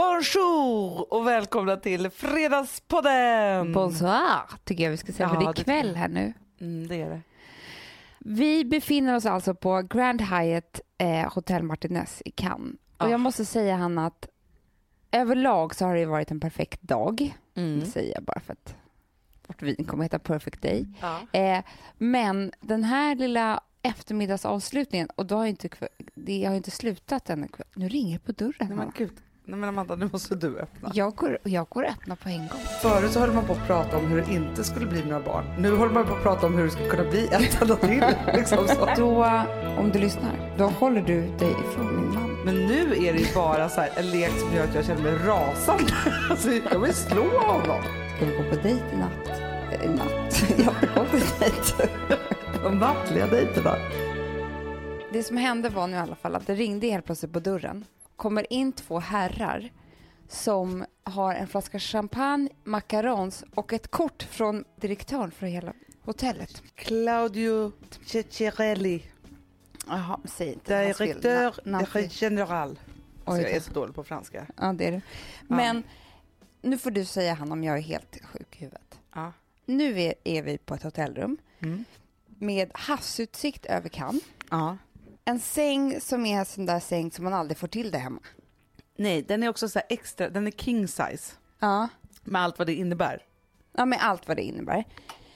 [0.00, 3.72] Bonjour och välkomna till Fredagspodden!
[3.72, 6.32] Bonsoir tycker jag vi ska säga, Ja, för det är kväll här nu.
[6.60, 7.20] Mm, det är det.
[8.18, 12.74] Vi befinner oss alltså på Grand Hyatt eh, Hotel Martinez i Cannes.
[12.96, 13.10] Och Ah.
[13.10, 14.28] jag måste säga Hanna att
[15.10, 17.36] överlag så har det varit en perfekt dag.
[17.54, 17.80] Mm.
[17.80, 18.74] Det säger jag bara för att
[19.46, 20.86] vårt vin kommer att heta Perfect Day.
[21.00, 21.38] Ja.
[21.40, 21.64] Eh,
[21.98, 25.68] men den här lilla eftermiddagsavslutningen, och då har jag inte,
[26.14, 27.48] det har inte slutat än.
[27.74, 28.68] Nu ringer det på dörren.
[28.68, 29.12] Nej men gud.
[29.50, 30.90] Nej men Amanda, nu måste du öppna.
[30.94, 32.60] Jag går, jag går och öppnar på en gång.
[32.82, 35.44] Förut så höll man på att prata om hur det inte skulle bli några barn.
[35.58, 38.04] Nu håller man på att prata om hur det skulle kunna bli ett enda till.
[38.34, 38.88] Liksom så.
[38.96, 39.24] Då,
[39.78, 42.36] om du lyssnar, då håller du dig ifrån min man.
[42.44, 45.02] Men nu är det ju bara så här, en lek som gör att jag känner
[45.02, 45.92] mig rasande.
[46.30, 47.82] Alltså, jag vill slå honom.
[48.16, 49.40] Ska vi gå på dejt i natt?
[49.72, 50.44] Eh, I natt?
[50.58, 51.88] Jag har inte gått på dejt.
[52.62, 53.76] De nattliga dejterna.
[55.12, 57.84] Det som hände var nu i alla fall att det ringde helt plötsligt på dörren.
[58.20, 59.72] Kommer in två herrar
[60.28, 66.62] som har en flaska champagne, macarons och ett kort från direktören för hela hotellet.
[66.74, 67.72] Claudio
[68.06, 69.02] Ceccarelli,
[69.86, 71.54] Jaha, säg inte direktör
[72.22, 72.78] general.
[73.24, 74.46] Alltså, jag är så dålig på franska.
[74.56, 75.02] Ja, det är det.
[75.48, 75.82] Men
[76.62, 78.98] nu får du säga han om jag är helt sjuk i huvudet.
[79.14, 79.32] Ja.
[79.66, 81.84] Nu är, är vi på ett hotellrum Mm.
[82.26, 84.22] med havsutsikt över Cannes.
[84.50, 84.76] ja.
[85.24, 88.20] En säng som är en sån där säng som man aldrig får till det hemma.
[88.96, 91.34] Nej, den är också så här extra, den är king size.
[91.58, 91.88] Ja.
[92.24, 93.22] Med allt vad det innebär.
[93.72, 94.84] Ja, med allt vad det innebär.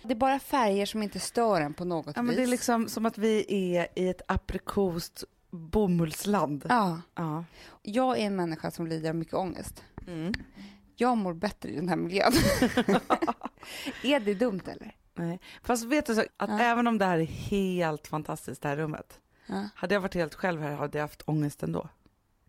[0.02, 2.36] Det är bara färger som inte stör en på något Ja, men vis.
[2.36, 3.46] det är liksom som att vi
[3.77, 6.66] är i ett aprikost bomullsland.
[6.68, 7.00] Ja.
[7.14, 7.44] Ja.
[7.82, 9.84] Jag är en människa som lider av mycket ångest.
[10.06, 10.32] Mm.
[10.96, 12.32] Jag mår bättre i den här miljön.
[14.02, 14.94] är det dumt eller?
[15.14, 15.40] Nej.
[15.62, 16.60] Fast vet du så, att Ja.
[16.60, 19.20] även om det här är helt fantastiskt det här rummet.
[19.46, 19.68] Ja.
[19.74, 21.88] Hade jag varit helt själv här hade jag haft ångest ändå.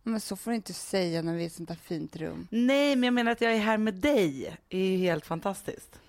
[0.03, 2.47] Men så får du inte säga när vi är i ett sånt där fint rum.
[2.51, 4.57] Nej, men jag menar att jag är här med dig.
[4.69, 5.99] är ju helt fantastiskt.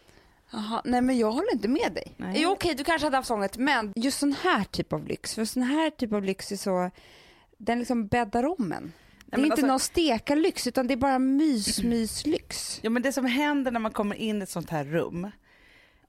[0.51, 2.15] Jaha, nej men jag håller inte med dig.
[2.17, 2.43] Nej.
[2.43, 5.45] Jo okej, du kanske hade haft ångest, men just sån här typ av lyx, för
[5.45, 6.91] sån här typ av lyx är så,
[7.59, 8.93] den liksom bäddar om en.
[9.27, 12.81] Det är inte alltså- någon stekarlyx, utan det är bara mys, mys, lyx.
[12.83, 15.31] Ja, men det som händer när man kommer in i ett sånt här rum.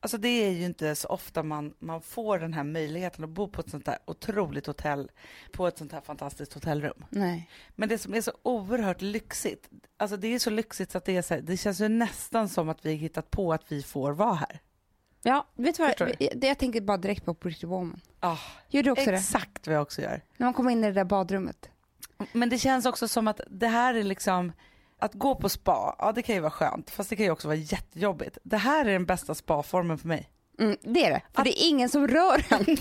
[0.07, 3.47] Alltså det är ju inte så ofta man, man får den här möjligheten att bo
[3.47, 5.11] på ett sånt här otroligt hotell,
[5.51, 7.05] på ett sånt här fantastiskt hotellrum.
[7.09, 7.49] Nej.
[7.75, 11.17] Men det som är så oerhört lyxigt, alltså det är så lyxigt så att det
[11.17, 13.83] är så här, det känns ju nästan som att vi har hittat på att vi
[13.83, 14.59] får vara här.
[15.21, 16.15] Ja, vet du vad?
[16.19, 18.01] Jag, jag tänker bara direkt på Pretty Woman.
[18.19, 18.37] Ah,
[18.69, 19.17] Gör du också det?
[19.17, 20.21] exakt vad jag också gör.
[20.37, 21.69] När man kommer in i det där badrummet.
[22.31, 24.51] Men det känns också som att det här är liksom,
[24.99, 27.47] att gå på spa, ja det kan ju vara skönt, fast det kan ju också
[27.47, 28.37] vara jättejobbigt.
[28.43, 30.29] Det här är den bästa spaformen för mig.
[30.59, 32.77] Mm, det är det, för det är ingen som rör en.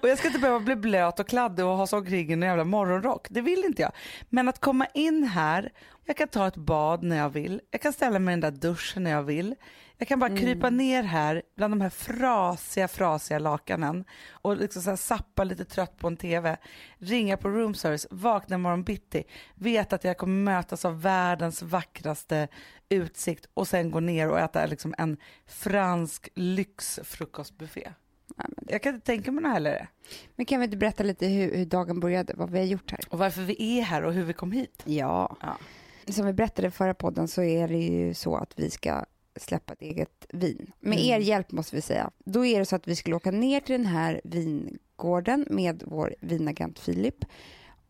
[0.02, 2.64] Och jag ska inte behöva bli blöt och kladdig och ha så omkring en jävla
[2.64, 3.26] morgonrock.
[3.30, 3.92] Det vill inte jag.
[4.28, 5.72] Men att komma in här,
[6.08, 7.60] jag kan ta ett bad när jag vill.
[7.70, 9.54] Jag kan ställa mig i den där duschen när jag vill.
[9.96, 14.90] Jag kan bara krypa ner här bland de här frasiga, frasiga lakanen och liksom så
[14.90, 16.56] här sappa lite trött på en TV,
[16.98, 19.24] ringa på room service, vakna imorgon bitti,
[19.54, 22.48] veta att jag kommer mötas av världens vackraste
[22.88, 25.16] utsikt och sen gå ner och äta liksom en
[25.46, 27.92] fransk lyxfrukostbuffé.
[28.66, 29.88] Jag kan inte tänka mig något heller.
[30.36, 33.00] Men kan vi inte berätta lite hur, hur dagen började, vad vi har gjort här?
[33.10, 34.82] Och varför vi är här och hur vi kom hit.
[34.84, 35.36] Ja.
[35.40, 35.56] Ja.
[36.10, 39.04] Som vi berättade i förra podden så är det ju så att vi ska
[39.36, 40.72] släppa ett eget vin.
[40.80, 41.10] Med Mm.
[41.10, 42.10] er hjälp måste vi säga.
[42.24, 46.14] Då är det så att vi skulle åka ner till den här vingården med vår
[46.20, 47.24] vinagent Filip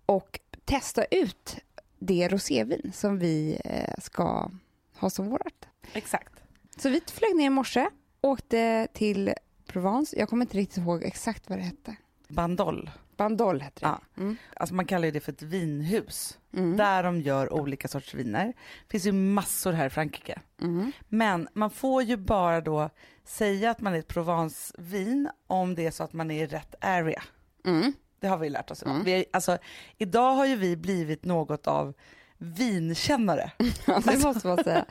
[0.06, 1.56] och testa ut
[1.98, 4.50] det rosévin som vi eh, ska
[4.96, 5.66] ha som vårt.
[5.92, 6.32] Exakt.
[6.76, 7.88] Så vi flög ner i morse,
[8.20, 9.32] åkte till
[9.66, 10.18] Provence.
[10.18, 11.96] Jag kommer inte riktigt ihåg exakt vad det hette.
[12.28, 12.90] Bandol.
[13.18, 13.86] Bandol hette det.
[13.86, 14.00] Ja.
[14.22, 14.36] Mm.
[14.56, 16.38] Alltså man kallar det för ett vinhus.
[16.52, 16.76] Mm.
[16.76, 18.46] Där de gör olika sorters viner.
[18.46, 20.40] Det finns ju massor här i Frankrike.
[20.60, 20.92] Mm.
[21.08, 22.90] Men man får ju bara då
[23.24, 26.74] säga att man är ett Provence-vin om det är så att man är i rätt
[26.80, 27.22] area.
[27.64, 27.92] Mm.
[28.20, 28.82] Det har vi lärt oss.
[28.82, 28.94] idag.
[28.94, 29.04] Mm.
[29.04, 29.58] Vi alltså,
[29.96, 31.94] idag har ju vi blivit något av
[32.38, 33.50] vinkännare.
[33.86, 34.84] Ja, det måste man säga.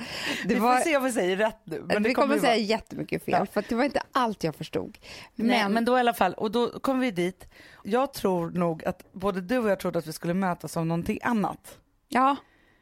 [0.43, 1.83] Det vi var, får se om vi säger rätt nu.
[1.87, 3.45] Men vi det kommer ju säga vara- jättemycket fel, Ja.
[3.45, 4.97] för det var inte allt jag förstod.
[5.35, 7.47] Men, Men, Nej, men då i alla fall, och då kom vi dit.
[7.83, 11.19] Jag tror nog att både du och jag trodde att vi skulle mötas om någonting
[11.23, 11.77] annat.
[12.09, 12.35] ja,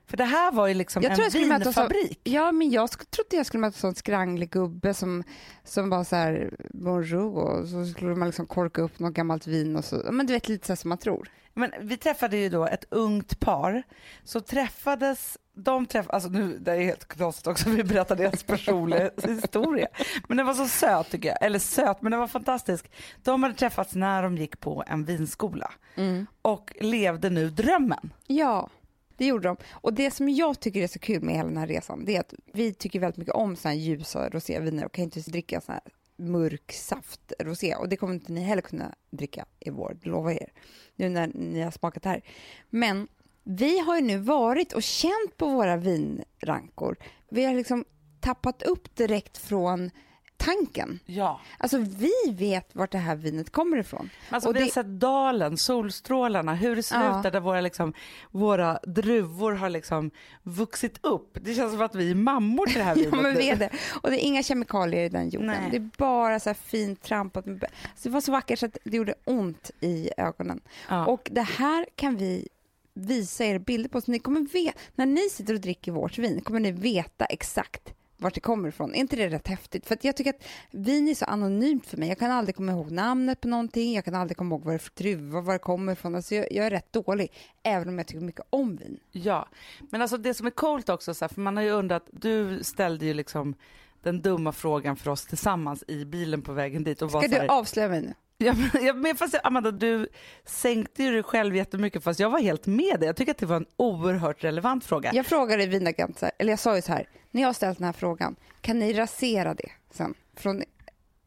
[0.08, 2.20] För det här var ju liksom Jag tror en jag skulle vinfabrik.
[2.24, 5.24] ja, men jag sk- trodde jag skulle möta en sån skranglig gubbe som,
[5.64, 9.76] som var så här bonjour och så skulle man liksom korka upp något gammalt vin
[9.76, 10.02] och så.
[10.12, 11.30] Men du vet lite så som man tror.
[11.58, 13.84] Men vi träffade ju då ett ungt par.
[14.24, 19.10] Så träffades, de träffades, alltså nu, det är helt knasigt också, vi berättade deras personliga
[19.24, 19.88] historia.
[20.28, 22.92] Men den var så söt tycker jag, eller söt, men den var fantastisk.
[23.24, 25.72] De hade träffats när de gick på en vinskola
[26.42, 28.14] och levde nu drömmen.
[28.28, 28.70] Ja,
[29.18, 29.58] det gjorde de.
[29.72, 32.20] Och det som jag tycker är så kul med hela den här resan, det är
[32.20, 35.74] att vi tycker väldigt mycket om såna här ljusa roséviner och kan inte dricka såna
[35.84, 37.76] här mörk saft rosé.
[37.76, 40.52] Och det kommer inte ni heller kunna dricka i vår, det lovar jag er.
[40.96, 42.22] Nu när ni har smakat det här.
[42.70, 43.08] Men
[43.44, 46.98] vi har ju nu varit och känt på våra vinrankor.
[47.30, 47.86] Vi har liksom
[48.20, 49.92] tappat upp direkt från
[50.46, 51.00] tanken.
[51.06, 51.40] Ja.
[51.58, 54.10] Alltså vi vet vart det här vinet kommer ifrån.
[54.30, 57.18] Alltså, Och vi har det- sett dalen, solstrålarna, hur det ser Ja.
[57.28, 57.94] ut där, våra, liksom,
[58.32, 60.12] våra druvor har liksom
[60.44, 61.38] vuxit upp.
[61.42, 63.40] Det känns som att vi är mammor till det här Ja vinet men nu.
[63.40, 63.70] vi är det.
[64.02, 65.48] Och det är inga kemikalier i den jorden.
[65.48, 65.68] Nej.
[65.72, 67.46] Det är bara så här fint trampat.
[67.46, 67.66] Med...
[67.96, 70.62] Så det var så vackert så att det gjorde ont i ögonen.
[70.90, 71.06] Ja.
[71.06, 72.48] Och det här kan vi
[72.94, 74.02] visa er bilder på.
[74.02, 77.94] Så ni kommer veta, när ni sitter och dricker vårt vin kommer ni veta exakt
[78.18, 78.94] vart det kommer ifrån.
[78.94, 79.86] Är inte det rätt häftigt?
[79.86, 82.10] För jag tycker att vin är så anonymt för mig.
[82.10, 83.94] Jag kan aldrig komma ihåg namnet på någonting.
[83.94, 86.16] Jag kan aldrig komma ihåg vad det är för druva, var det kommer ifrån.
[86.16, 87.32] Alltså jag, jag är rätt dålig,
[87.64, 89.00] även om jag tycker mycket om vin.
[89.12, 89.48] Ja,
[89.92, 92.64] men alltså det som är coolt också, så här, för man har ju undrat, du
[92.64, 93.56] ställde ju liksom
[94.04, 97.48] den dumma frågan för oss tillsammans i bilen på vägen dit och var Ska här,
[97.48, 98.14] du avslöja mig nu?
[98.38, 98.54] Ja,
[98.94, 100.08] men, fast Amanda, du
[100.46, 103.08] sänkte ju dig själv jättemycket fast jag var helt med dig.
[103.08, 105.12] Jag tycker att det var en oerhört relevant fråga.
[105.14, 107.86] Jag frågade vinagent, här, eller jag sa ju så här, när jag har ställt den
[107.86, 110.14] här frågan, kan ni rasera det sen?
[110.38, 110.64] Från,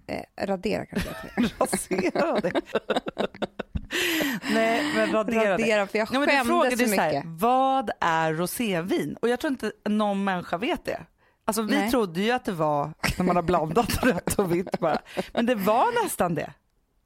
[0.07, 1.11] eh, radera kanske.
[1.61, 2.53] Rasera det.
[4.53, 5.53] Nej, men radera, det.
[5.53, 7.25] Radera, för jag Ja, men skämdes frågade så så här, mycket.
[7.27, 9.17] vad är rosévin?
[9.23, 11.01] Och jag tror inte någon människa vet det.
[11.45, 11.91] Alltså vi Nej.
[11.91, 14.99] trodde ju att det var när man har blandat rött och vitt bara.
[15.33, 16.53] Men det var nästan det.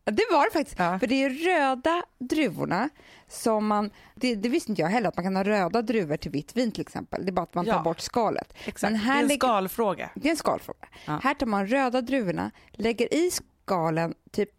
[0.04, 0.78] Det var det faktiskt.
[0.78, 0.98] Ja.
[0.98, 2.88] För det är röda druvorna
[3.32, 6.30] som man, det, det visste inte jag heller, att man kan ha röda druvor till
[6.30, 7.24] vitt vin till exempel.
[7.24, 7.82] Det är bara att man tar Ja.
[7.82, 8.52] bort skalet.
[8.64, 8.82] Exakt.
[8.92, 10.10] Men här det är en lägger- skalfråga.
[10.14, 10.88] Det är en skalfråga.
[11.06, 11.20] Ja.
[11.22, 14.50] Här tar man röda druvorna, lägger i skalen, typ,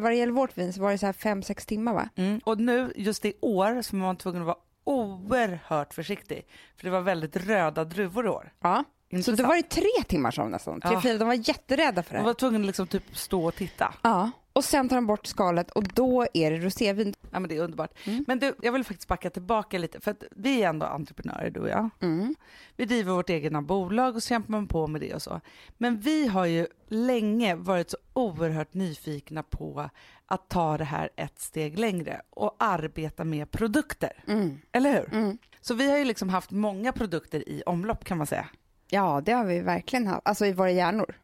[0.00, 2.08] vad det gäller vårt vin så var det så här fem sex timmar va?
[2.16, 2.40] Mm.
[2.44, 6.46] Och nu, just i år, så var man tvungen att vara oerhört försiktig.
[6.76, 8.52] För det var väldigt röda druvor i år.
[8.60, 8.84] Ja.
[9.12, 9.38] Så Intressant.
[9.38, 11.00] det var det tre timmar som nästan, tre, Ja.
[11.02, 12.24] fyra, de var jätterädda för det här.
[12.26, 13.94] var tvungen att liksom typ stå och titta.
[14.02, 14.30] Ja.
[14.54, 17.14] Och sen tar de bort skalet och då är det rosévin.
[17.30, 17.90] Ja men det är underbart.
[18.04, 18.24] Mm.
[18.28, 21.60] Men du, jag vill faktiskt backa tillbaka lite för att vi är ändå entreprenörer du
[21.60, 21.90] och jag.
[22.00, 22.34] Mm.
[22.76, 25.40] Vi driver vårt egna bolag och så kämpar man på med det och så.
[25.78, 29.90] Men vi har ju länge varit så oerhört nyfikna på
[30.26, 34.24] att ta det här ett steg längre och arbeta med produkter.
[34.26, 34.58] Mm.
[34.72, 35.14] Eller hur?
[35.18, 35.38] Mm.
[35.60, 38.46] Så vi har ju liksom haft många produkter i omlopp kan man säga.
[38.94, 41.14] Ja, det har vi verkligen haft, alltså i våra hjärnor.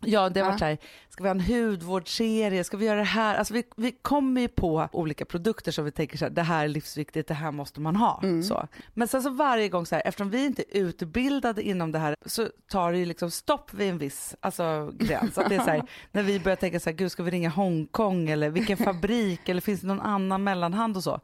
[0.00, 0.78] Ja, det har varit så här,
[1.08, 3.34] ska vi ha en hudvårdsserie, ska vi göra det här?
[3.34, 6.64] Alltså vi, vi kommer ju på olika produkter som vi tänker så här, det här
[6.64, 8.20] är livsviktigt, det här måste man ha.
[8.22, 8.42] Mm.
[8.42, 8.68] Så.
[8.94, 12.16] Men sen så varje gång så här, eftersom vi inte är utbildade inom det här
[12.26, 15.38] så tar det ju liksom stopp vid en viss alltså, gräns.
[15.38, 15.82] Att det är så här,
[16.12, 19.60] när vi börjar tänka så här, gud ska vi ringa Hongkong eller vilken fabrik eller
[19.60, 21.20] finns det någon annan mellanhand och så.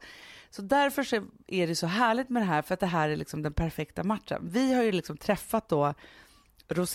[0.51, 3.15] Så därför så är det så härligt med det här för att det här är
[3.15, 4.49] liksom den perfekta matchen.
[4.51, 5.93] Vi har ju liksom träffat då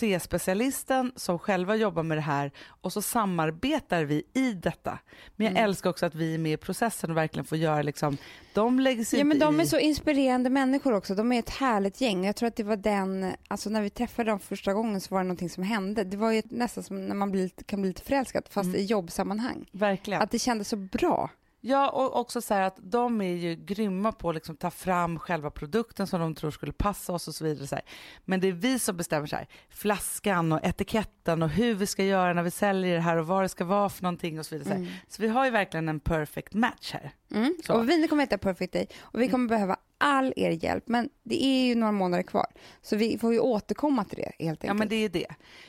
[0.01, 2.51] roséspecialisten som själva jobbar med det här
[2.81, 4.99] och så samarbetar vi i detta.
[5.35, 5.63] Men jag Mm.
[5.63, 8.17] älskar också att vi är med i processen och verkligen får göra liksom,
[8.53, 9.63] de lägger sig Ja men de i...
[9.63, 11.15] är så inspirerande människor också.
[11.15, 12.25] De är ett härligt gäng.
[12.25, 15.19] Jag tror att det var den, alltså när vi träffade dem första gången så var
[15.21, 16.03] det någonting som hände.
[16.03, 18.79] Det var ju nästan som när man blir, kan bli lite förälskad fast Mm.
[18.79, 19.65] i jobbsammanhang.
[19.71, 20.21] Verkligen.
[20.21, 21.29] Att det kändes så bra.
[21.61, 25.19] Ja, och också så här att de är ju grymma på att liksom ta fram
[25.19, 27.67] själva produkten som de tror skulle passa oss och så vidare.
[27.67, 27.85] Så här.
[28.25, 32.03] Men det är vi som bestämmer så här, flaskan och etiketten och hur vi ska
[32.03, 34.57] göra när vi säljer det här och vad det ska vara för någonting och så
[34.57, 34.75] vidare.
[34.75, 34.87] Mm.
[35.07, 37.11] så vi har ju verkligen en perfect match här.
[37.31, 37.55] Mm.
[37.69, 40.83] Och vinet kommer heta Perfect Day och vi kommer behöva all er hjälp.
[40.87, 42.45] Men det är ju några månader kvar.
[42.81, 44.67] Så vi får ju återkomma till det helt enkelt.
[44.67, 45.27] Ja men det är det.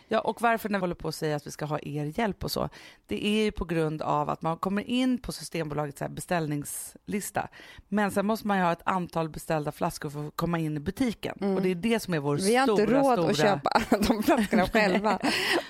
[0.09, 2.45] Ja, och varför när vi håller på att säga att vi ska ha er hjälp
[2.45, 2.69] och så,
[3.07, 7.49] det är ju på grund av att man kommer in på Systembolagets beställningslista,
[7.89, 10.81] men sen måste man ju ha ett antal beställda flaskor för att komma in i
[10.81, 11.39] butiken.
[11.41, 11.57] Mm.
[11.57, 13.31] Och det är det som är vår vi har stora, inte råd stora...
[13.31, 15.19] att köpa de flaskorna själva.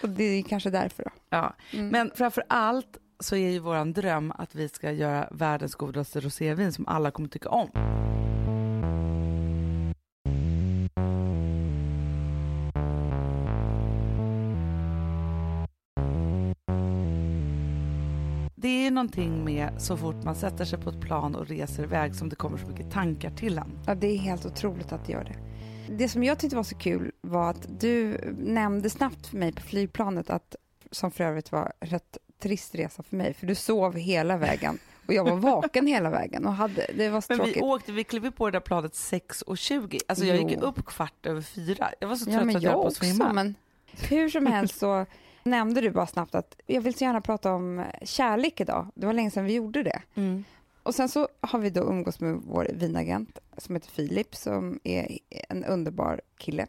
[0.03, 1.11] och det är kanske därför då.
[1.31, 1.57] Ja.
[1.73, 1.88] Mm.
[1.88, 6.73] Men framför allt så är ju våran dröm att vi ska göra världens godaste rosévin
[6.73, 7.71] som alla kommer tycka om.
[18.99, 22.37] Någonting med så fort man sätter sig på ett plan och reser iväg som det
[22.37, 23.78] kommer så mycket tankar till en.
[23.87, 25.37] Ja, det är helt otroligt att det gör det.
[25.97, 29.61] Det som jag tyckte var så kul var att du nämnde snabbt för mig på
[29.62, 30.57] flygplanet att,
[30.90, 35.14] som för övrigt var rätt trist resa för mig, för du sov hela vägen och
[35.14, 37.62] jag var vaken hela vägen och hade, det var så Men vi tråkigt.
[37.62, 39.99] åkte, vi klev på det där planet 6.20.
[40.09, 40.67] Alltså jag gick Jo.
[40.67, 41.88] upp kvart över fyra.
[42.00, 43.33] Jag var så trött ja, men att jag jag höll på att svimma.
[43.33, 43.55] men
[44.09, 45.07] hur som helst så
[45.42, 48.87] nämnde du bara snabbt att jag vill så gärna prata om kärlek idag.
[48.95, 50.02] Det var länge sedan vi gjorde det.
[50.14, 50.45] Mm.
[50.83, 55.18] och sen så har vi då umgås med vår vinagent som heter Filip som är
[55.49, 56.66] en underbar kille.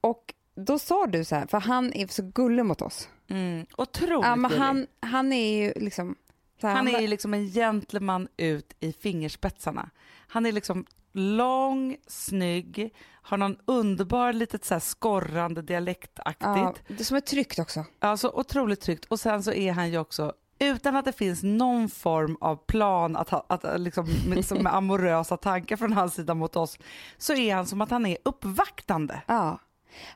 [0.00, 3.08] Och då sa du så här, för han är så gullig mot oss.
[3.28, 3.66] Mm.
[3.76, 6.16] Otroligt Ja, men han, han är ju liksom...
[6.62, 9.90] Här, Han är ju liksom en gentleman ut i fingerspetsarna.
[10.28, 10.84] Han är liksom
[11.18, 16.98] lång, snygg, har någon underbar litet så skorrande ja, dialektaktigt.
[16.98, 17.84] det som är tryggt också.
[17.98, 19.04] Alltså otroligt tryggt.
[19.04, 23.16] Och sen så är han ju också utan att det finns någon form av plan
[23.16, 26.78] att, ha, att liksom, med, som med amorösa tankar från hans sida mot oss
[27.18, 29.22] så är han som att han är uppvaktande.
[29.26, 29.58] Ja.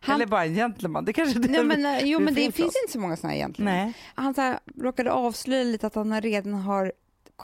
[0.01, 1.05] Han, Eller bara en gentleman.
[1.05, 3.75] Det kanske det nej, men, jo, men det finns inte så många såna här egentligen.
[3.75, 3.93] Nej.
[4.15, 6.93] Han så här, råkade avslöja lite att han redan har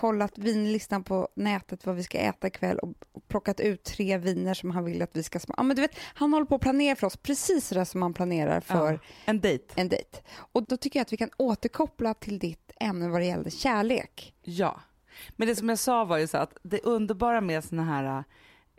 [0.00, 4.54] kollat vinlistan på nätet vad vi ska äta ikväll och och plockat ut tre viner
[4.54, 5.60] som han vill att vi ska smaka.
[5.60, 8.14] Ja, men du vet, han håller på att planera för oss precis så som man
[8.14, 9.64] planerar för Ja, en dejt.
[9.76, 10.18] en dejt.
[10.52, 14.34] Och då tycker jag att vi kan återkoppla till ditt ämne vad det gällde kärlek.
[14.42, 14.80] Ja.
[15.36, 18.24] Men det som jag sa var ju så att det underbara med såna här äh,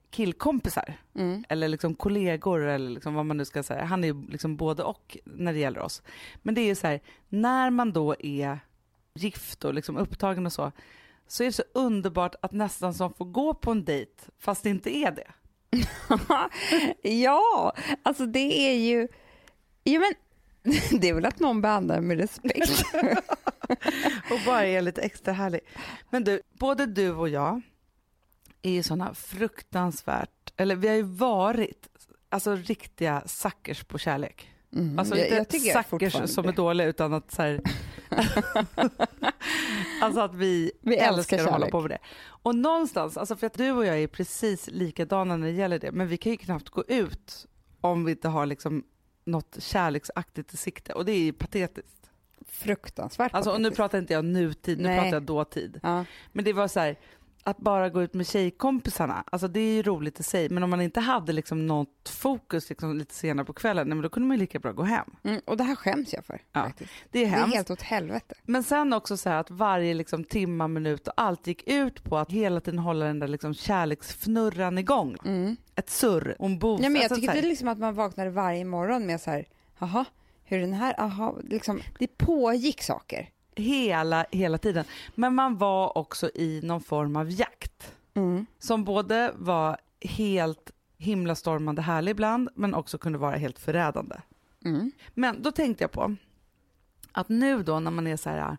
[0.10, 1.44] killkompisar Mm.
[1.50, 3.84] eller liksom kollegor eller liksom vad man nu ska säga.
[3.84, 6.02] Han är ju liksom både och när det gäller oss.
[6.42, 7.00] Men det är ju så här,
[7.30, 8.60] när man då är
[9.14, 10.72] gift och liksom upptagen och så,
[11.32, 14.70] så är det så underbart att nästan som får gå på en dejt fast det
[14.70, 15.32] inte är det.
[17.10, 19.08] ja, alltså det är ju...
[19.84, 20.14] Ja, men
[21.00, 22.84] det är väl att någon behandlar med respekt.
[24.32, 25.62] Och bara är lite extra härlig.
[26.10, 27.62] Men du, både du och jag
[28.62, 31.88] är ju såna fruktansvärt, eller vi har ju varit
[32.30, 34.50] alltså riktiga suckers på kärlek.
[34.76, 35.00] Mm.
[35.00, 37.62] Alltså jag, inte jag suckers som är dåliga utan att så här,
[40.02, 41.98] Alltså att vi, Vi älskar älskar att hålla på med det.
[42.22, 45.92] Och någonstans, alltså för att du och jag är precis likadana när det gäller det,
[45.92, 47.48] men vi kan ju knappt gå ut
[47.82, 48.84] om vi inte har liksom
[49.26, 51.96] något kärleksaktigt i sikte och det är ju patetiskt.
[52.48, 53.78] Fruktansvärt Alltså, och nu patetiskt.
[53.78, 54.98] pratar inte jag nutid, nu Nej.
[55.00, 55.80] pratar jag dåtid.
[55.84, 56.06] ja.
[56.32, 56.96] Men det var så här,
[57.44, 60.70] att bara gå ut med tjejkompisarna, alltså det är ju roligt i sig, men om
[60.70, 64.28] man inte hade liksom något fokus liksom lite senare på kvällen, nej, men då kunde
[64.28, 65.06] man ju lika bra gå hem.
[65.24, 66.42] mm, Och det här skäms jag för.
[66.52, 66.92] Ja, faktiskt.
[67.12, 67.56] Det är Det är hemskt.
[67.56, 68.36] helt åt helvete.
[68.44, 72.18] Men sen också så här att varje liksom timma, minut och allt gick ut på
[72.18, 75.16] att hela tiden hålla den där liksom kärleksfnurran igång.
[75.26, 75.56] Mm.
[75.76, 76.84] Ett surr och en boost.
[76.84, 79.32] Ja, men jag Alltså tycker det är liksom att man vaknade varje morgon med så
[79.32, 79.46] här,
[79.80, 80.06] jaha,
[80.44, 83.30] hur den här, aha, liksom, det pågick saker.
[83.60, 84.86] Hela, hela tiden.
[85.16, 87.94] Men man var också i någon form av jakt.
[88.14, 88.46] Mm.
[88.60, 94.16] Som både var helt himlastormande härlig ibland, men också kunde vara helt förrädande.
[94.66, 94.92] Mm.
[95.14, 96.16] Men då tänkte jag på
[97.12, 98.58] att nu då när man är så här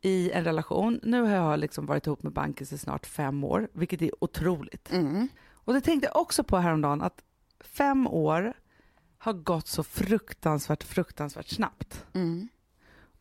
[0.00, 3.68] i en relation, nu har jag liksom varit ihop med Bankis i snart fem år,
[3.72, 4.92] vilket är otroligt.
[4.92, 5.28] Mm.
[5.52, 7.22] Och det tänkte jag också på häromdagen, att
[7.60, 8.52] fem år
[9.18, 12.04] har gått så fruktansvärt, fruktansvärt snabbt.
[12.12, 12.48] Mm.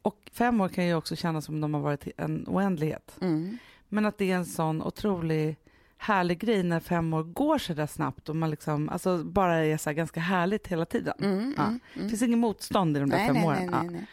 [0.05, 3.17] Och fem år kan ju också kännas som de har varit en oändlighet.
[3.21, 3.57] Mm.
[3.89, 5.57] Men att det är en sån otrolig
[5.97, 9.77] härlig grej när fem år går så där snabbt och man liksom, alltså bara är
[9.77, 11.13] så här ganska härligt hela tiden.
[11.21, 11.53] Mm.
[11.57, 11.63] Ja.
[11.63, 11.79] Mm.
[11.93, 13.69] Det finns ingen motstånd i de där Nej, fem nej, åren.
[13.71, 14.05] nej, Ja.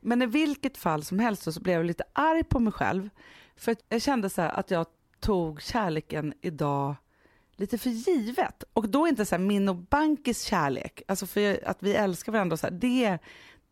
[0.00, 3.10] Men i vilket fall som helst så blev jag lite arg på mig själv.
[3.56, 4.86] För jag kände så att jag
[5.20, 6.94] tog kärleken idag
[7.56, 8.64] lite för givet.
[8.72, 12.66] Och då inte så min och Bankis kärlek, alltså för att vi älskar varandra så
[12.66, 13.18] här, det,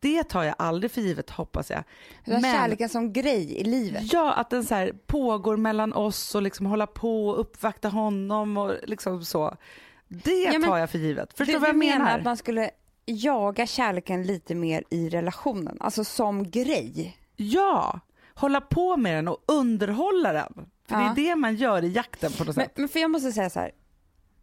[0.04, 1.84] det tar jag aldrig för givet hoppas jag.
[2.24, 4.12] Den här kärleken som grej i livet.
[4.12, 8.56] Ja, att den så här pågår mellan oss och liksom hålla på och uppvakta honom
[8.56, 9.56] och liksom så.
[10.08, 11.36] Det Ja, men tar jag för givet.
[11.38, 12.18] Förstår du, vad jag menar menar?
[12.18, 12.70] att man skulle
[13.06, 17.18] jaga kärleken lite mer i relationen, alltså som grej?
[17.36, 18.00] Ja,
[18.34, 20.52] hålla på med den och underhålla den.
[20.88, 21.12] För Ja.
[21.16, 22.76] det är det man gör i jakten på något Men, sätt.
[22.76, 23.70] men för jag måste säga så här,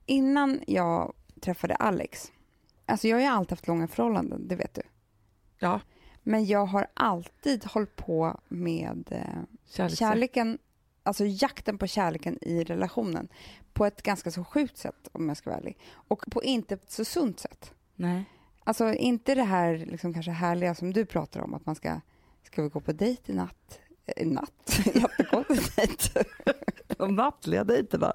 [0.06, 2.32] innan jag träffade Alex,
[2.86, 4.82] alltså jag har ju alltid haft långa förhållanden, det vet du.
[5.62, 5.80] Ja,
[6.24, 9.20] Men jag har alltid hållit på med eh,
[9.70, 10.58] kärleks- kärleken,
[11.04, 13.28] alltså jakten på kärleken i relationen
[13.74, 15.78] på ett ganska så sjukt sätt om jag ska vara ärlig.
[15.94, 17.74] Och på inte ett så sunt sätt.
[17.96, 18.24] Nej.
[18.64, 22.00] Alltså inte det här liksom kanske härliga som du pratar om att man ska,
[22.44, 23.80] ska vi gå på dejt i natt?
[24.06, 24.80] Eh, I natt?
[24.96, 26.24] Jättekonstig dejt.
[26.98, 28.14] De nattliga dejterna.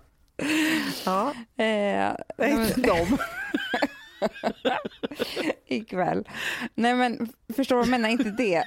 [1.05, 3.19] Ja, Eh, nej, men- de.
[5.67, 6.29] ikväll.
[6.75, 8.09] Nej men förstår du jag menar?
[8.09, 8.65] Inte det.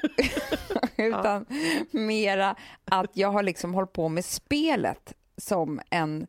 [0.98, 1.46] Utan
[1.92, 6.28] mera att jag har liksom hållit på med spelet som en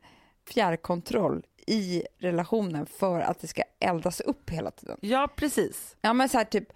[0.48, 4.98] fjärrkontroll i relationen för att det ska eldas upp hela tiden.
[5.00, 5.96] Ja, precis.
[6.00, 6.72] Ja men så här typ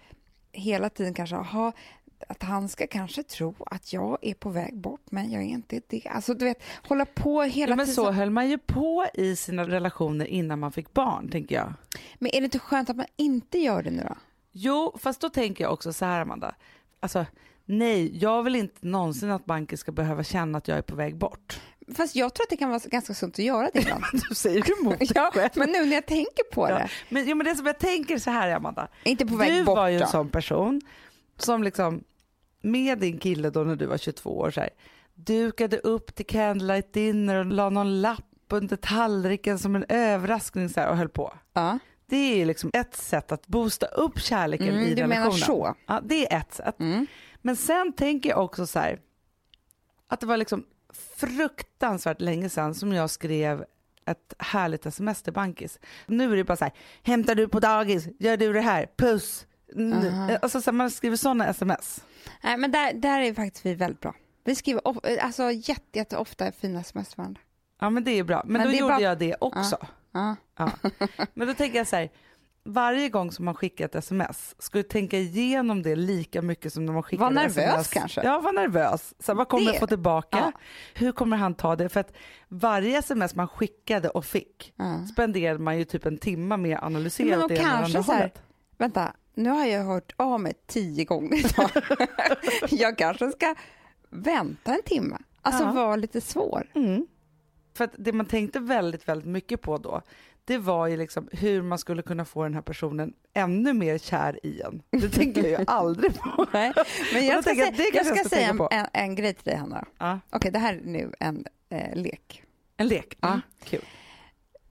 [0.51, 1.71] hela tiden kanske, aha,
[2.27, 5.81] att han ska kanske tro att jag är på väg bort men jag är inte
[5.87, 6.07] det.
[6.07, 7.95] Alltså du vet, hålla på hela Ja, men tiden.
[7.95, 11.73] så höll man ju på i sina relationer innan man fick barn, tänker jag.
[12.19, 14.15] Men är det inte skönt att man inte gör det nu då?
[14.51, 16.55] Jo, fast då tänker jag också så här, Amanda.
[16.99, 17.25] Alltså,
[17.65, 21.15] nej, jag vill inte någonsin att banken ska behöva känna att jag är på väg
[21.17, 21.59] bort.
[21.95, 24.03] Fast jag tror att det kan vara ganska sunt att göra det ibland.
[24.29, 25.49] Du säger du emot dig ja, själv.
[25.55, 26.75] men nu när jag tänker på Ja.
[26.77, 26.89] det.
[27.09, 28.87] Men, jo, men det som jag tänker så här Amanda.
[29.03, 30.81] Inte på väg Du bort var ju en sån person
[31.37, 32.03] som liksom
[32.61, 34.69] med din kille då när du var 22 år så här,
[35.13, 40.79] dukade upp till candlelight dinner och la någon lapp under tallriken som en överraskning så
[40.79, 41.33] här, och höll på.
[41.53, 41.79] Ja.
[42.07, 45.23] Det är liksom ett sätt att boosta upp kärleken Mm, i du relationen.
[45.23, 45.75] menar så?
[45.87, 46.79] Ja, det är ett sätt.
[46.79, 47.07] Mm.
[47.41, 48.99] Men sen tänker jag också så här
[50.07, 50.65] att det var liksom
[51.15, 53.65] fruktansvärt länge sedan som jag skrev
[54.05, 55.79] ett härligt sms till Bankis.
[56.07, 56.73] Nu är det bara så här,
[57.03, 59.47] hämtar du på dagis, gör du det här, puss.
[59.93, 60.37] Aha.
[60.41, 62.03] Alltså så man skriver sådana sms.
[62.43, 64.13] Nej, men där, där är faktiskt vi väldigt bra.
[64.43, 67.41] Vi skriver of, alltså, jätte, jätte ofta fina sms till varandra.
[67.81, 69.77] Ja men det är bra, men, Men då gjorde bara- jag det också.
[70.11, 70.35] Ja.
[70.57, 70.69] Ja.
[71.33, 72.09] Men då tänker jag så här,
[72.63, 76.85] varje gång som man skickar ett sms, ska du tänka igenom det lika mycket som
[76.85, 77.87] när man skickar Var ett nervös sms.
[77.89, 78.23] kanske?
[78.23, 79.13] Ja, var nervös.
[79.19, 80.37] Så vad kommer Det- jag få tillbaka?
[80.37, 80.51] Ja.
[80.93, 81.89] Hur kommer han ta det?
[81.89, 82.13] För att
[82.47, 85.05] varje sms man skickade och fick Ja.
[85.13, 88.11] spenderade man ju typ en timme med att analysera då det ena kanske andra så
[88.11, 88.41] här- hållet.
[88.77, 91.39] Vänta, nu har jag hört av mig tio gånger
[92.69, 93.55] jag kanske ska
[94.09, 95.17] vänta en timme.
[95.41, 95.71] Alltså Ja.
[95.71, 96.71] vara lite svår.
[96.75, 97.07] Mm.
[97.73, 100.01] För att det man tänkte väldigt, väldigt mycket på då,
[100.45, 104.45] det var ju liksom hur man skulle kunna få den här personen ännu mer kär
[104.45, 104.81] i en.
[104.89, 106.45] Det tänker jag ju aldrig på.
[106.53, 106.73] Nej,
[107.13, 109.85] men jag ska, säga, jag ska, säga en, en, en grej till dig Hanna.
[109.97, 112.43] Ja, Okej, det här är nu en eh, lek.
[112.77, 113.17] en lek.
[113.21, 113.27] Ja.
[113.27, 113.41] Mm.
[113.63, 113.81] Kul.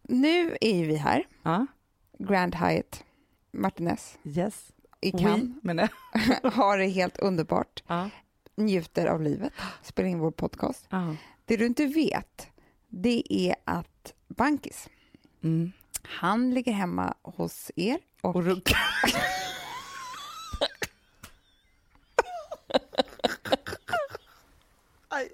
[0.03, 1.67] Nu är ju vi här, Ja.
[2.19, 3.05] Grand Hyatt,
[3.55, 4.73] Martinez Yes.
[5.01, 5.49] i Oui, Cannes.
[5.63, 5.89] nej.
[6.53, 8.11] har det helt underbart, Ja.
[8.57, 10.87] njuter av livet, spelar in vår podcast.
[10.91, 11.17] Ja.
[11.45, 12.49] Det du inte vet,
[12.89, 14.89] det är att Bankis,
[15.43, 15.73] Mm.
[16.03, 18.77] han ligger hemma hos er och, Och rucka.
[25.09, 25.29] Aj.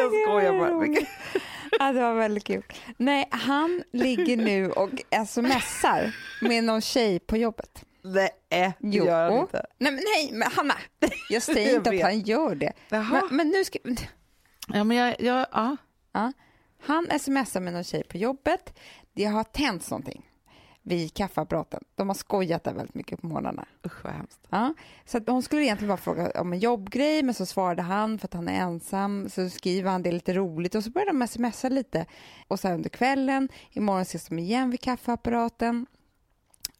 [0.00, 1.79] Jag skojar bara.
[1.90, 2.62] Ja, det var väldigt kul.
[2.96, 4.90] Nej, han ligger nu och
[5.28, 7.84] smsar med någon tjej på jobbet.
[8.02, 9.04] Nej, det Jo.
[9.06, 9.66] gör han inte.
[9.78, 10.74] Nej, men, nej, men Hanna,
[11.28, 12.02] jag säger Jag inte att vet.
[12.02, 12.72] han gör det.
[12.88, 13.02] Jaha.
[13.30, 13.78] Men, men nu ska...
[14.68, 15.76] Ja, men jag, jag, ja.
[16.12, 16.32] Ja.
[16.82, 18.78] Han smsar med någon tjej på jobbet.
[19.12, 20.26] Det har tänts någonting
[20.90, 21.84] vid kaffeapparaten.
[21.94, 23.64] De har skojat där väldigt mycket på morgnarna.
[23.86, 24.40] Usch vad hemskt.
[24.50, 24.74] Ja,
[25.04, 28.26] så att hon skulle egentligen bara fråga om en jobbgrej, men så svarade han för
[28.26, 29.28] att han är ensam.
[29.28, 32.06] Så skriver han det är lite roligt och så började de smsa lite.
[32.48, 35.86] Och så här under kvällen, imorgon ses de igen vid kaffeapparaten.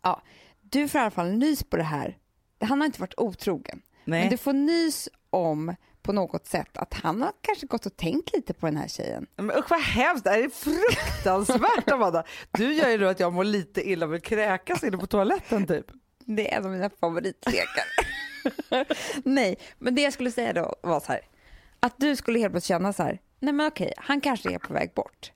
[0.02, 0.22] Ja,
[0.60, 2.18] du får i alla fall nys på det här.
[2.60, 4.20] Han har inte varit otrogen, Nej.
[4.20, 8.32] men du får nys om på något sätt att han har kanske gått och tänkt
[8.32, 9.26] lite på den här tjejen.
[9.36, 12.24] Men usch vad hemskt, det här är fruktansvärt Amanda.
[12.50, 15.66] Du gör ju då att jag mår lite illa och vill kräkas inne på toaletten
[15.66, 15.86] typ.
[16.24, 17.84] Det är en av mina favoritlekar.
[19.24, 21.20] Nej, men det jag skulle säga då var så här.
[21.80, 23.20] Att du skulle helt plötsligt känna så här.
[23.38, 25.32] Nej men okej, han kanske är på väg bort.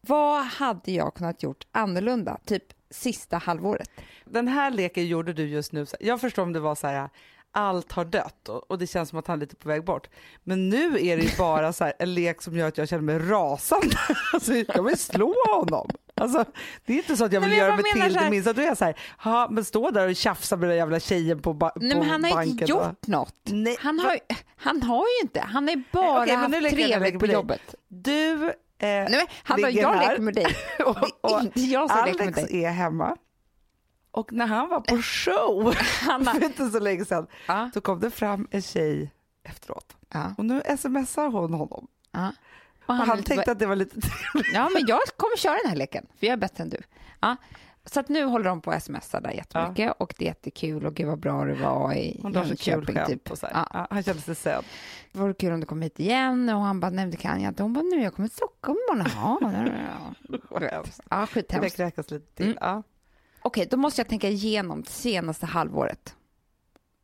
[0.00, 3.90] Vad hade jag kunnat gjort annorlunda, typ sista halvåret?
[4.24, 5.86] Den här leken gjorde du just nu.
[6.00, 7.08] Jag förstår om det var så här,
[7.52, 10.08] allt har dött och, och det känns som att han är lite på väg bort.
[10.44, 13.02] Men nu är det ju bara så här, en lek som gör att jag känner
[13.02, 13.96] mig rasande.
[14.32, 15.90] Alltså, jag vill slå honom.
[16.14, 16.44] Alltså,
[16.86, 18.52] det är inte så att jag vill Nej, jag göra mig bara till det minsta.
[18.52, 21.42] Då är jag så här, "Ja, men stå där och tjafsa med den jävla tjejen
[21.42, 22.52] på, ba- Nej på men han har banken.
[22.60, 22.86] inte va?
[22.88, 23.34] gjort något.
[23.44, 24.18] Nej, Han har,
[24.56, 27.74] han har ju inte, han har bara okej, men nu haft jag trevligt på jobbet.
[27.88, 30.08] Du eh, Nej, han har, ligger jag här.
[30.10, 30.56] leker med dig.
[30.86, 30.96] och,
[31.32, 32.64] och inte jag som leker med Alex dig.
[32.64, 33.16] är hemma.
[34.14, 36.32] Och när han var på show Hanna.
[36.32, 39.12] för inte så länge sedan Ja, så kom det fram en tjej
[39.44, 39.96] efteråt.
[40.12, 41.86] ja, Och nu smsar hon honom.
[42.10, 42.32] ja.
[42.86, 44.54] Och Och han tänkte att det var lite trevligt.
[44.54, 46.76] Ja, men jag kommer köra den här leken, för jag är bättre än du.
[47.20, 47.36] Ja.
[47.84, 50.94] Så att nu håller de på att smsa där jättemycket och det är jättekul och
[50.94, 52.98] gud vad bra det var i Hon kul Jönköping.
[53.06, 53.30] Typ.
[53.30, 53.52] och så här.
[53.54, 53.66] Ja.
[53.72, 54.64] Ja, han kände sig sedd.
[55.12, 57.50] Det vore kul om du kom hit igen och han bara, nej det kan jag
[57.50, 57.62] inte.
[57.62, 59.10] Hon bara, nu jag kommer till Stockholm imorgon.
[59.16, 60.28] Ja, ja,
[60.60, 60.60] ja.
[61.10, 61.76] ja Det skithemskt.
[61.76, 62.46] kräkas lite till.
[62.46, 62.58] Mm.
[62.60, 62.82] Ja.
[63.44, 66.16] Okej, då måste jag tänka igenom det senaste halvåret.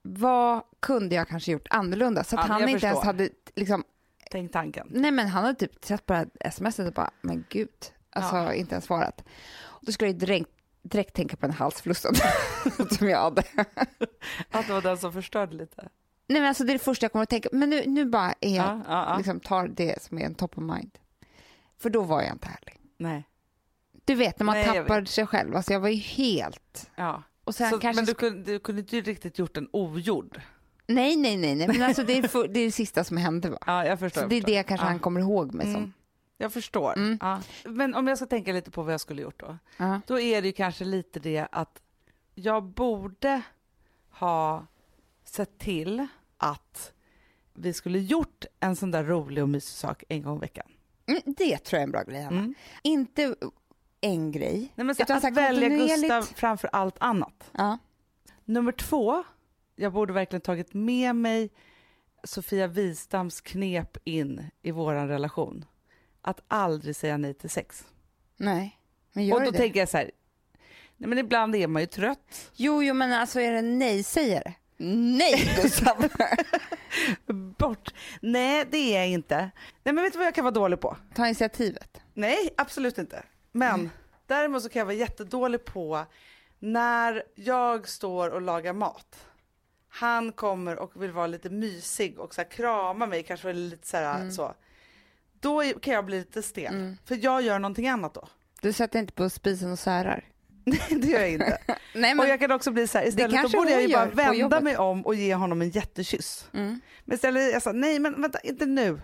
[0.02, 2.24] Vad kunde jag kanske gjort annorlunda?
[2.24, 3.04] Så att Ja, han inte ens förstår.
[3.06, 3.84] hade liksom,
[4.30, 4.86] Tänk tanken.
[4.90, 7.68] nej men han hade typ sett på det här smset och bara, men gud,
[8.10, 8.52] alltså Ja.
[8.54, 9.24] inte ens svarat.
[9.80, 10.50] Då skulle jag direkt,
[10.82, 12.14] direkt tänka på den halsflussen
[12.98, 13.42] som jag hade.
[14.50, 15.88] Att det var den som förstörde lite.
[16.26, 18.34] Nej men alltså det är det första jag kommer att tänka, men nu, nu bara
[18.40, 19.16] är jag, Ja, ja, ja.
[19.16, 20.98] liksom tar det som är en top of mind.
[21.78, 22.80] För då var jag inte härlig.
[22.98, 23.27] Nej.
[24.08, 26.90] Du vet när man Nej, jag tappar sig själv, alltså jag var ju helt...
[26.96, 27.22] Ja.
[27.44, 28.02] Och sen Så, kanske...
[28.02, 30.40] men du kunde, du kunde inte riktigt gjort den ogjord.
[30.86, 33.50] Nej, nej, nej, nej, men alltså det är, för, det är det sista som hände
[33.50, 33.58] va?
[33.66, 34.20] Ja, jag förstår.
[34.20, 34.90] Så det är det kanske Ja.
[34.90, 35.76] han kommer ihåg mig som.
[35.76, 35.92] Mm.
[36.38, 36.96] Jag förstår.
[36.96, 37.18] Mm.
[37.20, 37.40] Ja.
[37.64, 39.58] Men om jag ska tänka lite på vad jag skulle gjort då.
[39.76, 40.00] Ja.
[40.06, 41.82] Då är det ju kanske lite det att
[42.34, 43.42] jag borde
[44.10, 44.66] ha
[45.24, 46.92] sett till att
[47.54, 50.66] vi skulle gjort en sån där rolig och mysig sak en gång i veckan.
[51.06, 52.38] Mm, det tror jag är en bra grej, Hanna.
[52.38, 52.54] Mm.
[52.82, 53.36] Inte
[54.00, 54.72] en grej.
[54.74, 57.50] Nej, men så Utan att så här välja Gustav framför allt annat.
[57.52, 57.78] Ja.
[58.44, 59.24] Nummer två,
[59.76, 61.50] jag borde verkligen tagit med mig
[62.24, 65.64] Sofia Wistams knep in i våran relation.
[66.22, 67.84] Att aldrig säga nej till sex.
[68.36, 68.78] Nej,
[69.12, 69.56] men gör och då det?
[69.56, 70.10] tänker jag så här,
[70.96, 72.50] nej men ibland är man ju trött.
[72.54, 74.54] Jo, jo, men alltså är det nej-sägare?
[74.76, 76.08] Nej, Gustav!
[77.58, 77.94] Bort.
[78.22, 79.50] Nej, det är jag inte.
[79.84, 80.96] Nej men vet du vad jag kan vara dålig på?
[81.14, 82.00] Ta initiativet.
[82.14, 83.22] Nej, absolut inte.
[83.52, 83.90] Men Mm.
[84.26, 86.04] däremot så kan jag vara jättedålig på
[86.58, 89.24] när jag står och lagar mat.
[89.88, 93.96] Han kommer och vill vara lite mysig och så här krama mig, kanske lite så
[93.96, 94.32] här Mm.
[94.32, 94.54] så.
[95.40, 98.28] Då kan jag bli lite stel, för jag gör någonting annat då.
[98.60, 100.24] Du sätter inte på spisen och särar.
[100.64, 101.58] Nej, det gör jag inte.
[101.94, 102.28] Nej, Och men...
[102.28, 105.06] jag kan också bli så här, istället då borde jag ju bara vända mig om
[105.06, 106.48] och ge honom en jättekyss.
[106.52, 106.80] Mm.
[107.04, 109.00] Men istället, jag sa nej men vänta, inte nu.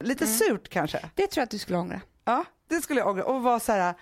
[0.00, 0.36] Lite Mm.
[0.36, 0.98] surt kanske.
[1.14, 2.00] Det tror jag att du skulle ångra.
[2.30, 3.24] Ja, det skulle jag ångra.
[3.24, 3.94] Och vara så här,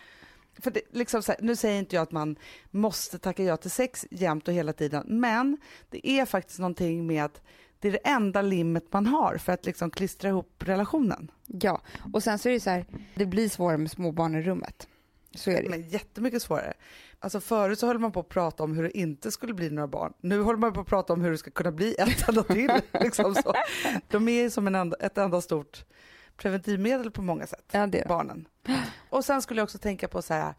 [0.58, 2.36] för det, liksom så här, nu säger inte jag att man
[2.70, 5.58] måste tacka ja till sex jämt och hela tiden, men
[5.90, 7.40] det är faktiskt någonting med att
[7.78, 11.30] det är det enda limmet man har för att liksom klistra ihop relationen.
[11.46, 11.80] Ja,
[12.12, 14.88] och sen så är det så här, det blir svårare med småbarn i rummet.
[15.34, 15.68] Så är det.
[15.68, 16.72] Men jättemycket svårare.
[17.18, 19.88] Alltså förut så höll man på att prata om hur det inte skulle bli några
[19.88, 20.12] barn.
[20.20, 22.70] Nu håller man på att prata om hur det ska kunna bli ett enda till.
[23.00, 23.54] liksom så.
[24.08, 25.84] De är som en enda, ett enda stort
[26.38, 27.64] preventivmedel på många sätt.
[27.72, 28.48] Ja, barnen.
[29.10, 30.54] Och sen skulle jag också tänka på så här,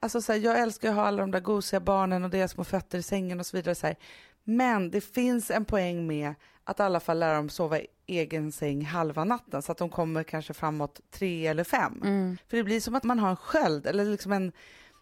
[0.00, 2.64] alltså så här, jag älskar att ha alla de där gosiga barnen och deras små
[2.64, 3.74] fötter i sängen och så vidare.
[3.74, 3.96] Så här.
[4.44, 8.52] Men det finns en poäng med att i alla fall lära dem sova i egen
[8.52, 12.00] säng halva natten så att de kommer kanske framåt tre eller fem.
[12.04, 12.38] Mm.
[12.48, 14.52] För det blir som att man har en sköld eller liksom en,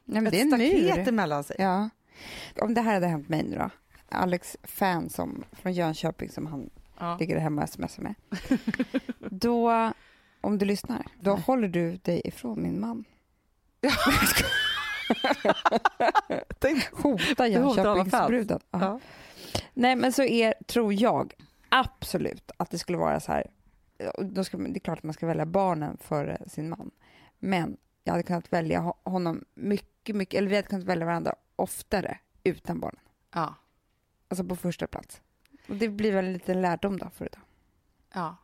[0.05, 1.57] Nej, ett staket emellan sig.
[1.59, 1.89] Ja.
[2.61, 3.71] Om det här hade hänt mig nu då.
[4.09, 6.71] Alex fan som, från Jönköping som han
[7.03, 7.17] Ja.
[7.21, 8.15] ligger hemma och smsar med.
[9.31, 9.93] Då,
[10.41, 13.05] om du lyssnar, då håller du dig ifrån min man.
[16.59, 18.61] Tänk- Hota Jönköpingsbruden.
[18.71, 18.79] Ja.
[18.81, 19.01] Ja.
[19.75, 21.35] Nej, men så är, tror jag
[21.69, 23.47] absolut att det skulle vara så här.
[24.19, 26.91] Då ska, det är klart att man ska välja barnen före sin man.
[27.39, 31.35] Men jag hade kunnat välja ho- honom mycket, mycket, eller vi hade kunnat välja varandra
[31.57, 33.01] oftare utan barnen.
[33.35, 33.55] Ja.
[34.29, 35.21] Alltså på första plats.
[35.69, 37.41] Och det blir väl en liten lärdom då för idag.
[38.15, 38.39] Ja.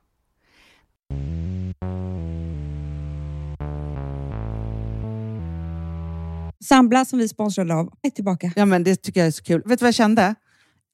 [6.65, 8.53] Sambla som vi sponsrade av är tillbaka.
[8.57, 9.63] Ja, men det tycker jag är så kul.
[9.65, 10.35] Vet du vad jag kände?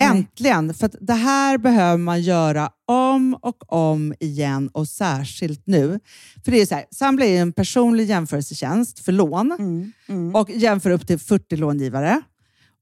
[0.00, 0.08] Nej.
[0.08, 0.74] Äntligen!
[0.74, 6.00] För att det här behöver man göra om och om igen och särskilt nu.
[6.44, 10.34] För det är så här, Sambla är en personlig jämförelsetjänst för lån Mm, mm.
[10.34, 12.22] och jämför upp till 40 långivare.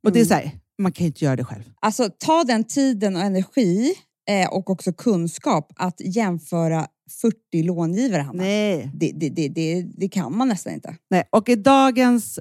[0.04, 0.50] Och det är så här,
[0.82, 1.62] man kan inte göra det själv.
[1.80, 3.94] Alltså ta den tiden och energi
[4.30, 6.86] eh, och också kunskap att jämföra
[7.20, 8.42] 40 långivare, Hanna.
[8.42, 8.90] Nej.
[8.94, 10.96] Det, det, det, det, det kan man nästan inte.
[11.10, 11.24] Nej.
[11.30, 12.40] Och i dagens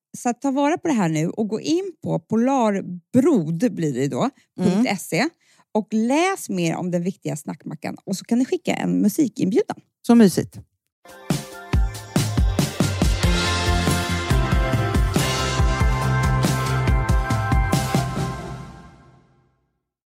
[0.17, 4.07] så att ta vara på det här nu och gå in på polarbrod blir det
[4.07, 4.97] då, Mm.
[4.97, 5.29] .se
[5.73, 9.77] och läs mer om den viktiga snackmackan och så kan ni skicka en musikinbjudan.
[10.07, 10.59] Så mysigt.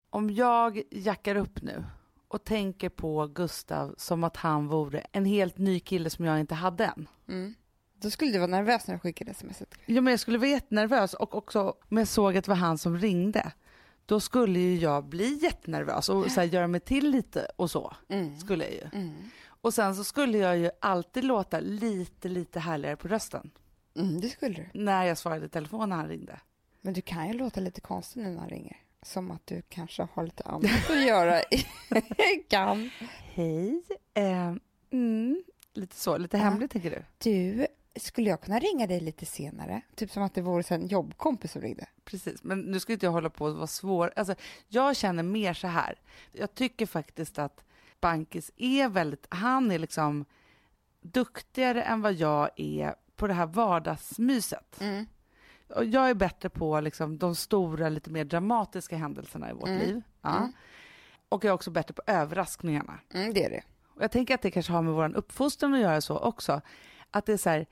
[0.10, 1.84] Om jag jackar upp nu
[2.28, 6.56] och tänker på Gustav som att han vore en helt ny kille som jag inte
[6.56, 7.08] hade än.
[7.30, 7.54] Mm.
[8.04, 9.76] Då skulle du vara nervös när du skickade smset.
[9.86, 12.78] Ja, men jag skulle vara jättenervös och också om jag såg att det var han
[12.78, 13.52] som ringde.
[14.06, 17.96] Då skulle ju jag bli jättenervös och så här, göra mig till lite och så.
[18.10, 18.40] Mm.
[18.40, 19.00] Skulle jag ju.
[19.02, 19.14] Mm.
[19.46, 23.52] Och sen så skulle jag ju alltid låta lite, lite härligare på rösten.
[23.96, 24.80] Mm, det skulle du.
[24.80, 26.40] När jag svarade i telefon när han ringde.
[26.82, 28.78] Men du kan ju låta lite konstig nu när han ringer.
[29.02, 31.42] Som att du kanske har lite annat att göra.
[31.42, 31.66] i-
[32.50, 32.90] kan.
[33.34, 33.84] Hej.
[34.14, 34.54] Eh,
[34.92, 36.44] mm, lite så, lite Ja.
[36.44, 37.04] hemligt tänker du?
[37.18, 39.82] Du, skulle jag kunna ringa dig lite senare?
[39.96, 41.88] Typ som att det vore en jobbkompis som ringde.
[42.06, 44.14] Precis, men nu ska inte jag hålla på och vara svår.
[44.16, 44.36] Alltså,
[44.68, 46.00] jag känner mer så här.
[46.32, 47.64] Jag tycker faktiskt att
[48.00, 50.26] Bankis är väldigt, han är liksom
[51.02, 54.82] duktigare än vad jag är på det här vardagsmyset.
[54.82, 55.06] Mm.
[55.68, 59.80] Och jag är bättre på liksom de stora, lite mer dramatiska händelserna i vårt Mm.
[59.80, 60.02] liv.
[60.22, 60.38] Ja.
[60.38, 60.52] Mm.
[61.30, 63.00] Och jag är också bättre på överraskningarna.
[63.14, 63.64] Mm, det är det.
[63.96, 66.62] Och jag tänker att det kanske har med vår uppfostran att göra så också.
[67.12, 67.66] Att det är så här,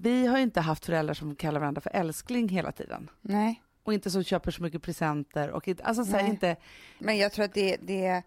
[0.00, 3.10] vi har ju inte haft föräldrar som kallar varandra för älskling hela tiden.
[3.20, 3.62] Nej.
[3.84, 5.50] Och inte som köper så mycket presenter.
[5.50, 6.56] Och inte, alltså så här, inte,
[6.98, 8.22] Men jag tror att det, det är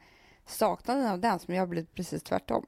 [0.48, 2.66] saknaden av den som jag har blivit precis tvärtom.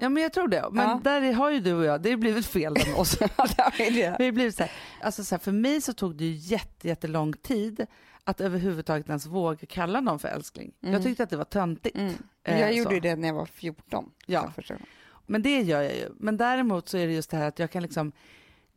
[0.00, 0.68] ja men jag tror det.
[0.72, 1.00] Men Ja.
[1.04, 3.18] där har ju du och jag, det har blivit fel med oss.
[3.78, 4.32] det det.
[4.32, 7.86] Blivit så här, alltså så här, för mig så tog det ju jätte, jättelång tid
[8.24, 10.72] att överhuvudtaget ens våga kalla någon för älskling.
[10.82, 10.92] Mm.
[10.94, 11.96] Jag tyckte att det var töntigt.
[11.96, 12.14] Mm.
[12.44, 12.94] Eh, Jag gjorde så.
[12.94, 14.10] ju det när jag var 14.
[14.26, 14.52] Ja.
[15.26, 16.08] Men det gör jag ju.
[16.18, 18.12] Men däremot så är det just det här att jag kan liksom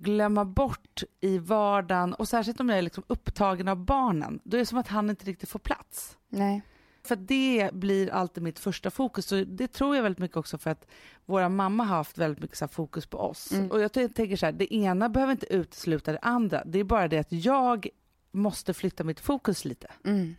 [0.04, 4.40] glömma bort i vardagen och särskilt om jag är liksom upptagen av barnen.
[4.44, 6.18] Då är det som att han inte riktigt får plats.
[6.30, 6.62] Nej.
[7.06, 9.26] För det blir alltid mitt första fokus.
[9.26, 10.86] Så det tror jag väldigt mycket också för att
[11.26, 13.52] våra mamma har haft väldigt mycket så fokus på oss.
[13.52, 13.72] Mm.
[13.72, 16.64] Och jag tänker så här, det ena behöver inte utesluta det andra.
[16.66, 17.88] Det är bara det att jag
[18.32, 20.36] måste flytta mitt fokus lite Mm.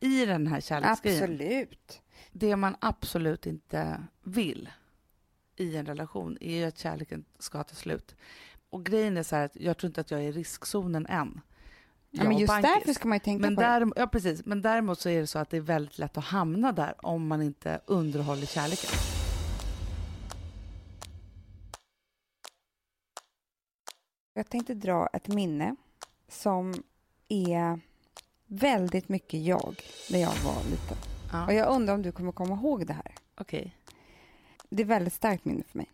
[0.00, 1.22] i den här kärleksgrejen.
[1.22, 2.00] Absolut.
[2.32, 4.68] Det man absolut inte vill
[5.56, 8.14] i en relation är ju att kärleken ska ta slut.
[8.74, 11.40] Och grejen är så här att jag tror inte att jag är i riskzonen än.
[12.10, 12.70] Ja, men just Bankis.
[12.74, 13.66] därför ska man ju tänka men på det.
[13.66, 14.46] däremot, ja, precis.
[14.46, 17.26] Men däremot så är det så att det är väldigt lätt att hamna där om
[17.26, 18.90] man inte underhåller kärleken.
[24.34, 25.76] Jag tänkte dra ett minne
[26.28, 26.74] som
[27.28, 27.80] är
[28.46, 29.76] väldigt mycket jag
[30.10, 30.96] när jag var liten.
[31.32, 31.46] Ja.
[31.46, 33.14] Och jag undrar om du kommer komma ihåg det här.
[33.34, 33.76] Okej.
[34.68, 35.90] Det är ett väldigt starkt minne för mig.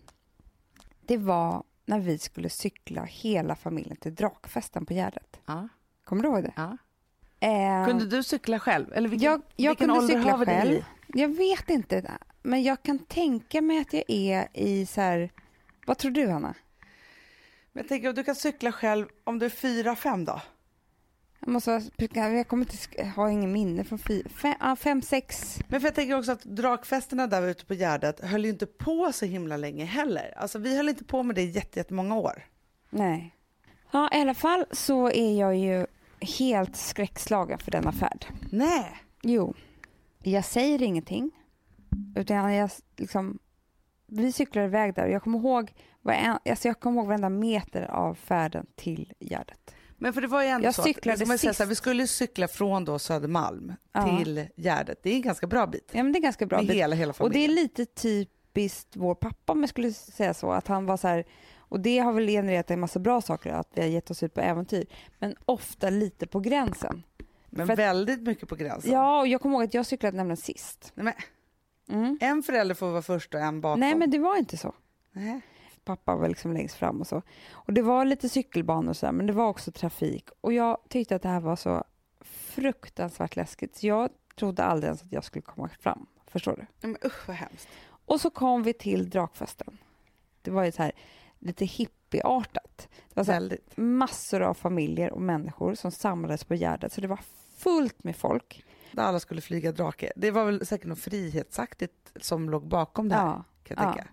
[1.07, 5.41] Det var när vi skulle cykla hela familjen till Drakfesten på Gärdet.
[5.47, 5.69] Ja.
[6.05, 6.53] Kommer du ihåg det?
[6.57, 6.77] Ja.
[7.41, 8.93] Eh, Kunde du cykla själv?
[8.93, 10.85] Eller vilken, jag jag vilken kunde cykla själv.
[11.07, 15.31] Jag vet inte, men jag kan tänka mig att jag är i så här...
[15.87, 16.55] Vad tror du, Hanna?
[17.73, 20.41] Men jag tänker om du kan cykla själv om du är fyra, fem då?
[21.41, 25.59] Jag, måste, jag kommer inte ha ingen minne från fy, fem, ah, fem, sex.
[25.69, 29.13] Men för jag tänker också att drakfesterna där ute på Gärdet höll ju inte på
[29.13, 30.35] så himla länge heller.
[30.37, 32.47] Alltså vi höll inte på med det jättemånga år.
[32.91, 33.37] Nej.
[33.91, 35.87] Ja, i alla fall så är jag ju
[36.39, 38.27] helt skräckslagen för denna färd.
[38.51, 38.97] Nej.
[39.23, 39.55] Jo,
[40.23, 41.31] jag säger ingenting.
[42.17, 43.39] Utan jag liksom...
[44.07, 45.73] Vi cyklar iväg där och jag kommer ihåg,
[46.03, 49.75] varenda, alltså jag kommer ihåg varenda meter av färden till Gärdet.
[50.01, 51.57] Men för det var ju ändå Jag så cyklade att, som jag säger, sist.
[51.59, 54.19] så här, vi skulle cykla från då Södermalm Ja.
[54.19, 55.03] till Gärdet.
[55.03, 55.91] Det är en ganska bra bit.
[55.93, 56.59] Ja, men det är ganska bra.
[56.59, 56.77] Med bit.
[56.77, 60.51] hela, hela Och det är lite typiskt vår pappa om jag skulle säga så.
[60.53, 61.25] Att han var så här,
[61.59, 64.35] och det har väl genererat en massa bra saker, att vi har gett oss ut
[64.35, 64.87] på äventyr.
[65.19, 67.03] Men ofta lite på gränsen.
[67.51, 68.93] Men för att- väldigt mycket på gränsen.
[68.93, 70.93] Ja, och jag kommer ihåg att jag cyklade nämligen sist.
[70.95, 71.15] Nej, men,
[72.01, 72.19] Mm.
[72.21, 73.81] en förälder får vara först och en bakom.
[73.81, 74.75] Nej, men det var inte så.
[75.13, 75.41] Nej.
[75.97, 77.23] Pappa var liksom längst fram och så.
[77.53, 80.29] Och det var lite cykelbanor och så här, men det var också trafik.
[80.41, 81.85] Och jag tyckte att det här var så
[82.21, 83.77] fruktansvärt läskigt.
[83.77, 86.07] Så jag trodde aldrig ens att jag skulle komma fram.
[86.27, 86.89] Förstår du?
[86.89, 87.69] Men usch vad hemskt.
[88.07, 89.79] Och så kom vi till drakfesten.
[90.43, 90.93] Det var ju så här
[91.39, 92.89] lite hippieartat.
[93.09, 96.93] Det var så här massor av familjer och människor som samlades på Gärdet.
[96.93, 97.21] Så det var
[97.57, 98.65] fullt med folk.
[98.93, 100.13] Där alla skulle flyga drake.
[100.17, 103.27] Det var väl säkert något frihetsaktigt som låg bakom det här.
[103.27, 103.93] Ja, Kan jag ja.
[103.93, 104.09] tänka.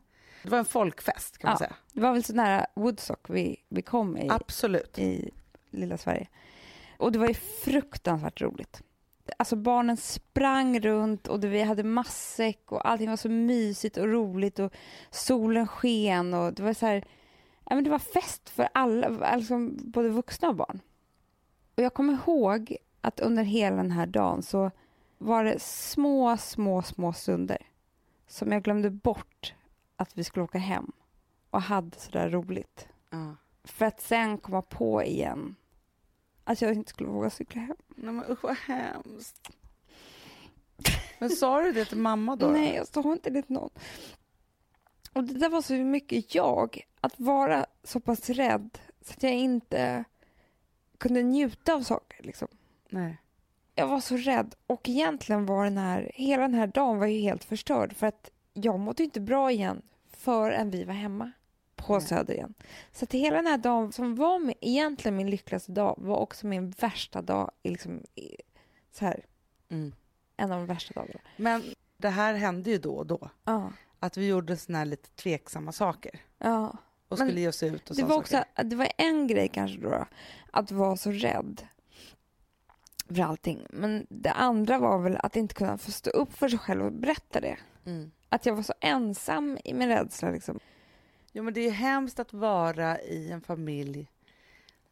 [0.48, 1.58] Det var en folkfest kan man Ja.
[1.58, 1.76] säga.
[1.94, 5.00] det var väl så nära Woodstock vi, vi kom i, Absolut.
[5.00, 5.32] i
[5.70, 6.28] lilla Sverige.
[6.98, 8.82] Och det var ju fruktansvärt roligt.
[9.38, 14.08] Alltså barnen sprang runt och det, vi hade matsäck och allting var så mysigt och
[14.08, 14.74] roligt och
[15.12, 17.04] solen sken och det var så här,
[17.70, 20.80] ja men det var fest för alla, alltså både vuxna och barn.
[21.76, 24.72] Och jag kommer ihåg att under hela den här dagen så
[25.18, 27.58] var det små, små, små stunder
[28.28, 29.54] som jag glömde bort
[29.98, 30.92] att vi skulle åka hem
[31.50, 32.88] och hade sådär roligt.
[33.10, 33.36] Ja.
[33.64, 35.56] För att sen komma på igen
[36.44, 37.78] att jag inte skulle våga cykla hem.
[37.96, 39.52] Nej men usch vad hemskt.
[41.20, 42.48] Men sa du det till mamma då?
[42.48, 43.70] Nej, jag sa inte det till någon.
[45.14, 49.34] Och det där var så mycket jag, att vara så pass rädd så att jag
[49.34, 50.04] inte
[50.98, 52.24] kunde njuta av saker.
[52.24, 52.48] Liksom.
[52.90, 53.18] Nej.
[53.76, 57.20] Jag var så rädd och egentligen var den här, hela den här dagen var ju
[57.20, 58.32] helt förstörd för att
[58.64, 59.82] jag mådde inte bra igen
[60.18, 61.32] förrän vi var hemma
[61.76, 62.02] på Nej.
[62.08, 62.54] Söder igen.
[62.92, 66.48] Så att hela den här dagen som var min, egentligen min lyckligaste dag var också
[66.48, 68.02] min värsta dag, liksom,
[68.92, 69.26] så här,
[69.70, 69.92] Mm.
[70.38, 71.20] en av de värsta dagarna.
[71.38, 71.64] Men
[71.98, 73.30] det här hände ju då och då.
[73.44, 76.20] Ja, Att vi gjorde såna här lite tveksamma saker.
[76.38, 76.78] ja.
[77.10, 79.80] Och Men skulle ge oss ut och Det var, också, det var en grej kanske
[79.80, 80.06] då,
[80.52, 81.68] att vara så rädd
[83.08, 83.68] för allting.
[83.70, 86.92] Men det andra var väl att inte kunna få stå upp för sig själv och
[86.92, 87.58] berätta det.
[87.86, 88.12] Mm.
[88.30, 90.32] Att jag var så ensam i min rädsla.
[90.32, 90.60] Liksom.
[91.32, 94.12] Jo men det är hemskt att vara i en familj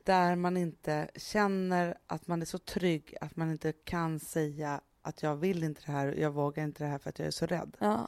[0.03, 5.23] där man inte känner att man är så trygg att man inte kan säga att
[5.23, 7.31] jag vill inte det här och jag vågar inte det här för att jag är
[7.31, 7.77] så rädd.
[7.79, 8.07] Ja.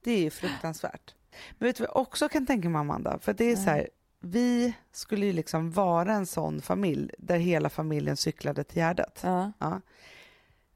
[0.00, 1.14] Det är ju fruktansvärt.
[1.58, 3.18] Men vet du vad jag också kan tänka mig Amanda?
[3.18, 3.88] För det är så här,
[4.20, 9.20] vi skulle ju liksom vara en sån familj där hela familjen cyklade till Gärdet.
[9.22, 9.52] Ja.
[9.58, 9.80] Ja.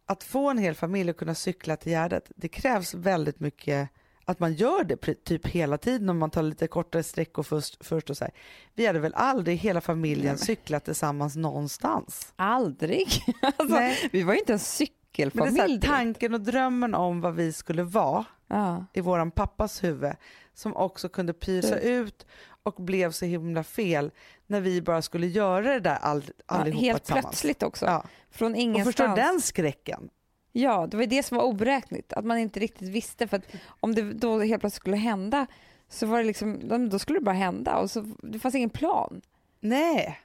[0.09, 3.91] Att få en hel familj att kunna cykla till Gärdet, det krävs väldigt mycket
[4.25, 8.11] att man gör det typ hela tiden om man tar lite kortare sträckor först, först
[8.11, 8.35] och så här.
[8.75, 12.33] Vi hade väl aldrig hela familjen Nej, cyklat tillsammans någonstans?
[12.37, 13.09] Aldrig.
[13.43, 14.09] Alltså, Nej.
[14.13, 15.81] Vi var ju inte en Men det är här, cykelfamilj.
[15.81, 18.85] tanken och drömmen om vad vi skulle vara ja.
[18.93, 20.13] i våran pappas huvud
[20.55, 22.27] som också kunde pysa ut
[22.63, 24.11] och blev så himla fel
[24.47, 27.25] när vi bara skulle göra det där all, Ja, allihopa helt tillsammans.
[27.27, 27.87] plötsligt också.
[27.87, 28.05] Ja.
[28.31, 28.97] Från Och ingenstans.
[28.97, 30.11] förstår den skräcken?
[30.53, 32.13] Ja, det var det som var oberäkneligt.
[32.13, 33.29] Att man inte riktigt visste.
[33.29, 33.45] För att
[33.81, 35.47] om det då helt plötsligt skulle hända
[35.89, 37.77] så var det liksom, då skulle det bara hända.
[37.77, 39.21] Och så, det fanns ingen plan.
[39.61, 40.21] Nej.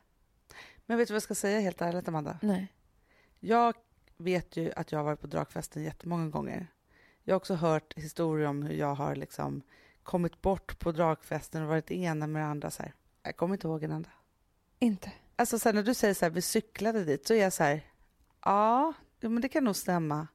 [0.86, 2.38] Men vet du vad jag ska säga helt ärligt Amanda?
[2.42, 2.68] Nej.
[3.40, 3.76] Jag
[4.18, 6.68] vet ju att jag har varit på Drakfesten jättemånga gånger.
[7.24, 9.62] Jag har också hört historier om hur jag har liksom
[10.04, 12.72] kommit bort på Drakfesten och varit ena med det andra.
[12.72, 12.94] Så här.
[13.24, 14.10] Jag kommer inte ihåg en enda.
[14.80, 15.12] Inte.
[15.36, 17.64] Alltså så här, när du säger så här, vi cyklade dit, så är jag så
[17.64, 17.82] här,
[18.46, 20.28] ja, men det kan nog stämma.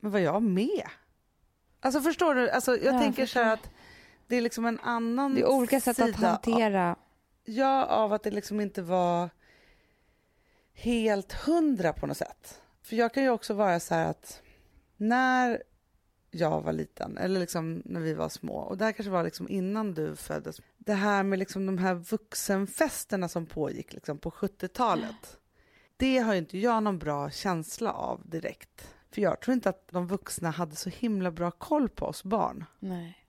[0.00, 0.88] Men var jag med?
[1.80, 2.50] Alltså förstår du?
[2.50, 3.70] Alltså, jag Ja, tänker så här att
[4.26, 6.96] det är liksom en annan Det är olika sätt att sida hantera.
[7.44, 9.30] Ja, av att det liksom inte var
[10.72, 12.62] helt hundra på något sätt.
[12.82, 14.42] För jag kan ju också vara så här att
[14.96, 15.62] när
[16.36, 19.48] jag var liten, eller liksom när vi var små, och det här kanske var liksom
[19.48, 25.38] innan du föddes, det här med liksom de här vuxenfesterna som pågick liksom på 70-talet,
[25.96, 28.88] det har ju inte jag någon bra känsla av direkt.
[29.10, 32.64] För jag tror inte att de vuxna hade så himla bra koll på oss barn.
[32.78, 33.22] Nej.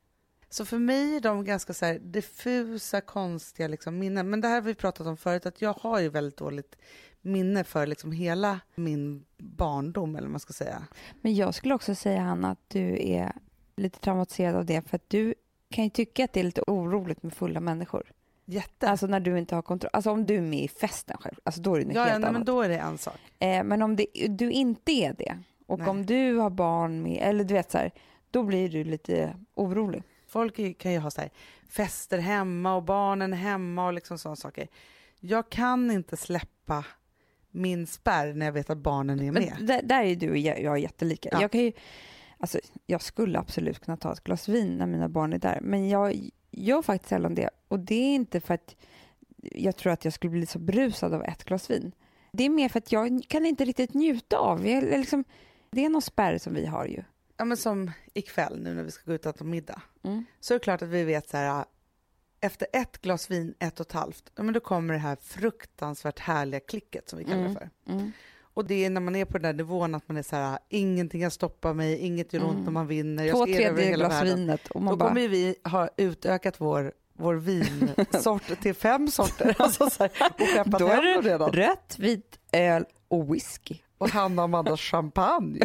[0.49, 4.29] Så för mig är de ganska så här diffusa, konstiga liksom minnen.
[4.29, 6.75] Men det här har vi pratat om förut, att jag har ju väldigt dåligt
[7.27, 10.87] minne för liksom hela min barndom, eller vad man ska säga.
[11.21, 13.31] Men jag skulle också säga, Hanna, att du är
[13.75, 14.89] lite traumatiserad av det.
[14.89, 15.33] För att du
[15.69, 18.11] kan ju tycka att det är lite oroligt med fulla människor.
[18.45, 18.89] Jätte.
[18.89, 19.89] Alltså när du inte har kontroll.
[19.93, 21.35] Alltså om du är med i festen själv.
[21.43, 22.33] Alltså då är det något ja, helt nej, annat.
[22.33, 23.17] men då är det en sak.
[23.39, 25.87] Eh, men om det, du inte är det och Nej.
[25.87, 27.91] om du har barn med, eller du vet så här,
[28.31, 30.03] då blir du lite orolig.
[30.27, 31.29] Folk kan ju ha så här,
[31.69, 34.67] fester hemma och barnen hemma och liksom sådana saker.
[35.19, 36.85] Jag kan inte släppa
[37.57, 39.53] min spärr när jag vet att barnen är med.
[39.57, 41.29] Men där, är du och jag, jag är jättelika.
[41.31, 41.41] Ja.
[41.41, 41.71] Jag, kan ju,
[42.37, 45.89] alltså, jag skulle absolut kunna ta ett glas vin när mina barn är där, men
[45.89, 47.49] jag gör faktiskt sällan det.
[47.67, 48.75] Och det är inte för att
[49.41, 51.91] jag tror att jag skulle bli så brusad av ett glas vin.
[52.31, 54.67] Det är mer för att jag kan inte riktigt njuta av.
[54.67, 55.23] Jag, liksom,
[55.71, 57.03] det är någon spärr som vi har ju.
[57.37, 59.81] Ja, men som ikväll nu när vi ska gå ut och äta middag.
[60.03, 60.25] Mm.
[60.39, 61.65] så är det klart att vi vet så här,
[62.41, 66.59] efter ett glas vin, ett och ett halvt, men då kommer det här fruktansvärt härliga
[66.59, 67.53] klicket som vi kallar det Mm.
[67.55, 67.69] för.
[67.93, 68.11] Mm.
[68.53, 70.59] Och det är när man är på den där nivån att man är så här,
[70.69, 72.63] ingenting kan stoppa mig, inget gör ont Mm.
[72.63, 74.35] när man vinner, jag Två ska hela glas världen.
[74.37, 79.55] vinet och Då man bara, kommer vi ha utökat vår, vår vinsort till fem sorter.
[79.59, 80.11] Alltså så här,
[80.63, 81.51] och Då är det redan.
[81.51, 83.75] rött, vit, öl och whisky.
[83.97, 85.59] Och Hanna och Amandas champagne.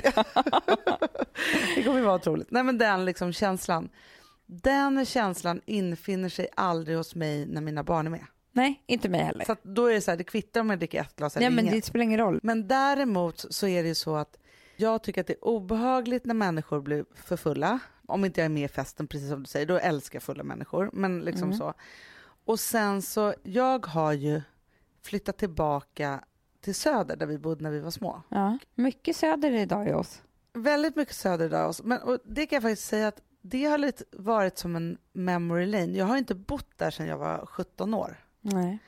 [1.77, 2.51] det kommer vara otroligt.
[2.51, 3.89] Nej men den liksom känslan.
[4.63, 8.27] Den känslan infinner sig aldrig hos mig när mina barn är med.
[8.53, 9.45] Nej, inte mig heller.
[9.45, 11.57] Så då är det så här, det kvittar om jag dricker ett glas eller Nej,
[11.57, 11.75] men inget.
[11.85, 12.41] det spelar ingen roll.
[12.43, 14.37] Men däremot så är det ju så att
[14.77, 17.79] jag tycker att det är obehagligt när människor blir för fulla.
[18.07, 20.43] Om inte jag är med i festen, precis som du säger, då älskar jag fulla
[20.45, 20.91] människor.
[20.93, 21.59] Men liksom Mm.
[21.59, 21.75] så.
[22.45, 24.43] Och sen så, jag har ju
[25.03, 26.25] flyttat tillbaka
[26.61, 28.23] till söder där vi bodde när vi var små.
[28.29, 28.59] Ja.
[28.75, 30.23] Mycket söder idag i oss.
[30.53, 31.75] Väldigt mycket söder där.
[31.85, 35.67] Men och det kan jag faktiskt säga att det har lite varit som en memory
[35.67, 35.99] lane.
[35.99, 38.17] Jag har inte bott där sedan jag var 17 år.
[38.41, 38.79] Nej.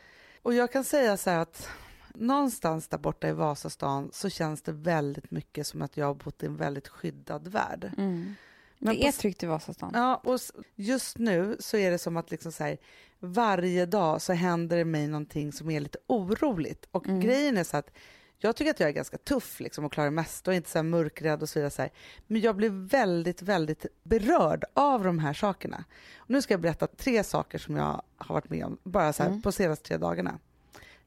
[0.43, 1.69] Och jag kan säga så här att
[2.15, 6.43] någonstans där borta i Vasastan så känns det väldigt mycket som att jag har bott
[6.43, 7.91] i en väldigt skyddad värld.
[7.99, 8.35] Mm.
[8.79, 9.91] Men det är tryggt i Vasastan.
[9.95, 10.41] Ja, och
[10.75, 12.79] just nu så är det som att liksom så här,
[13.19, 16.89] varje dag så händer det mig någonting som är lite oroligt.
[16.91, 17.21] Och Mm.
[17.21, 17.91] grejen är så att
[18.39, 20.83] jag tycker att jag är ganska tuff liksom, och klarar det mesta och inte så
[20.83, 21.71] mörkrädd och så vidare.
[21.71, 21.91] Så här.
[22.27, 25.85] Men jag blir väldigt, väldigt berörd av de här sakerna.
[26.17, 29.23] Och nu ska jag berätta tre saker som jag har varit med om bara så
[29.23, 29.43] här, Mm.
[29.43, 30.39] på de senaste tre dagarna.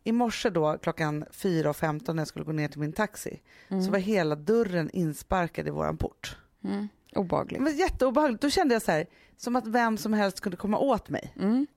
[0.03, 3.41] I morse då klockan 4.15 när jag skulle gå ner till min taxi
[3.85, 6.37] så var hela dörren insparkad i våran port.
[6.63, 6.87] Mm.
[7.63, 8.41] Var jätteobehagligt.
[8.41, 9.05] Då kände jag så här,
[9.37, 11.33] som att vem som helst kunde komma åt mig.
[11.39, 11.67] Mm.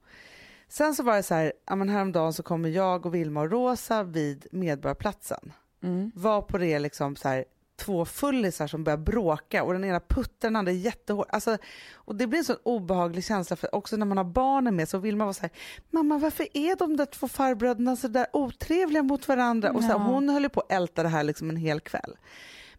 [0.70, 3.50] Sen så var det så här, ja, men häromdagen så kommer jag och Vilma och
[3.50, 5.52] Rosa vid Medborgarplatsen.
[5.82, 6.12] Mm.
[6.14, 7.44] Var på det liksom så här,
[7.76, 11.26] två fullisar som börjar bråka och den ena puttar den andra jättehårt.
[11.30, 11.58] Alltså,
[11.94, 14.98] och det blir en sån obehaglig känsla för också när man har barnen med så
[14.98, 15.50] vill man vara så här,
[15.90, 19.72] mamma varför är de där två farbröderna så där otrevliga mot varandra?
[19.72, 20.04] Och så här, Ja.
[20.04, 22.16] hon höll ju på att älta det här liksom en hel kväll.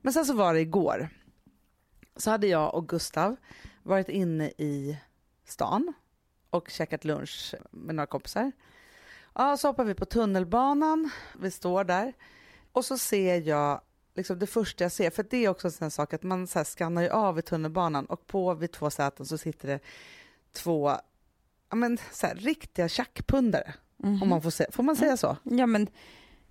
[0.02, 1.10] Men sen så var det igår,
[2.16, 3.36] så hade jag och Gustav
[3.84, 4.98] varit inne i
[5.46, 5.94] stan
[6.52, 8.52] och käkat lunch med några kompisar.
[9.34, 12.14] Ja, så hoppar vi på tunnelbanan, vi står där
[12.72, 13.82] och så ser jag
[14.16, 16.60] liksom det första jag ser, för det är också en sån sak att man så
[16.60, 19.80] här skannar ju av i tunnelbanan och på vid två säten så sitter det
[20.54, 20.98] två
[21.70, 23.74] ja, men, så här, riktiga tjackpundare.
[23.98, 24.24] Mhm.
[24.24, 25.38] Om man får, se, får man säga så?
[25.44, 25.88] Ja, men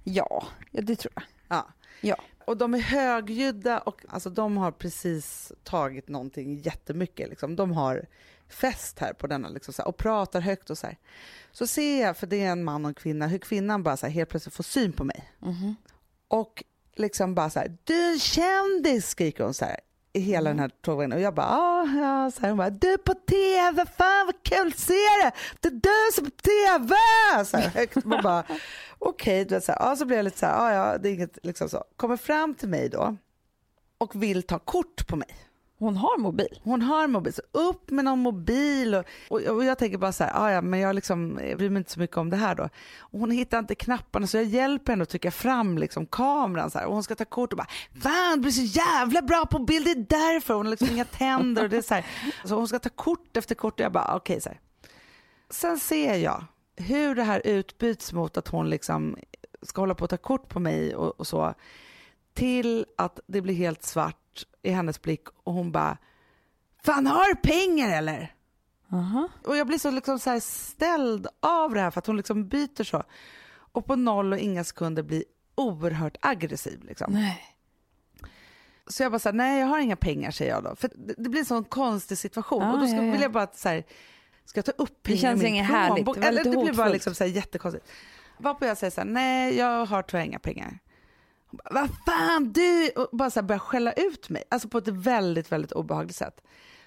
[0.05, 1.25] ja, ja, det tror jag.
[1.49, 1.69] Ja.
[2.01, 2.17] Ja.
[2.45, 7.29] Och de är högljudda och alltså, de har precis tagit någonting jättemycket.
[7.29, 7.57] Liksom.
[7.57, 8.07] De har
[8.51, 10.97] fest här på denna liksom, här, och pratar högt och så här.
[11.53, 14.07] Så ser jag, för det är en man och en kvinna, hur kvinnan bara så
[14.07, 15.33] här, helt plötsligt får syn på mig.
[15.39, 15.77] Mhm.
[16.29, 16.65] Och
[16.97, 19.81] liksom bara så här, du är en kändis skriker hon så här
[20.13, 22.93] i hela den här tågvagnen och jag bara ja, ja, så här, hon bara du
[22.93, 26.43] är på tv, fan vad kul att se det, det är du som är på
[26.43, 26.95] tv,
[27.45, 28.05] så här högt.
[28.05, 28.45] Man bara
[28.99, 31.15] okej, vet så här, ja så blir jag lite så här, ja ja, det är
[31.15, 31.85] inget liksom så.
[31.97, 33.17] Kommer fram till mig då
[33.99, 35.37] och vill ta kort på mig.
[35.81, 36.61] Hon har mobil.
[36.63, 40.25] Hon har mobil, så upp med någon mobil och, och, och jag tänker bara så
[40.25, 42.55] här, "Ah, ja men jag liksom jag bryr mig inte så mycket om det här
[42.55, 42.69] då.
[42.99, 46.79] Och hon hittar inte knapparna så jag hjälper henne att trycka fram liksom kameran så
[46.79, 47.69] här och hon ska ta kort och bara,
[48.03, 50.55] fan du blir så jävla bra på bild, det är därför.
[50.55, 52.07] Hon har liksom inga tänder och det är så här.
[52.45, 54.61] Så hon ska ta kort efter kort och jag bara, okej så här.
[55.51, 56.45] Sen ser jag
[56.77, 59.17] hur det här utbyts mot att hon liksom
[59.63, 61.55] ska hålla på att ta kort på mig och, och så
[62.35, 64.17] till att det blir helt svart
[64.63, 65.99] i hennes blick och hon bara
[66.83, 68.35] Fan har du pengar eller?
[68.93, 69.29] Aha.
[69.45, 72.49] Och jag blir så, liksom så här ställd av det här för att hon liksom
[72.49, 73.03] byter så.
[73.73, 75.25] Och på noll och inga sekunder blir
[75.55, 76.85] oerhört aggressiv.
[76.85, 77.13] Liksom.
[77.13, 77.43] Nej.
[78.87, 80.77] Så jag bara så här, nej jag har inga pengar säger jag då.
[80.77, 82.63] För det, det blir en sån konstig situation.
[82.63, 83.13] Ah, och då ska, ja, ja.
[83.13, 83.85] vill jag bara så här,
[84.45, 86.89] ska jag ta upp pengar känns i min inget härligt, det Eller det blir bara
[86.89, 87.87] liksom så här jättekonstigt.
[88.39, 90.79] Varpå jag säger så här, nej jag har tyvärr inga pengar.
[91.51, 92.91] Vad fan du!
[92.97, 94.45] Och bara så här börjar skälla ut mig.
[94.49, 96.43] Alltså på ett väldigt, väldigt obehagligt sätt.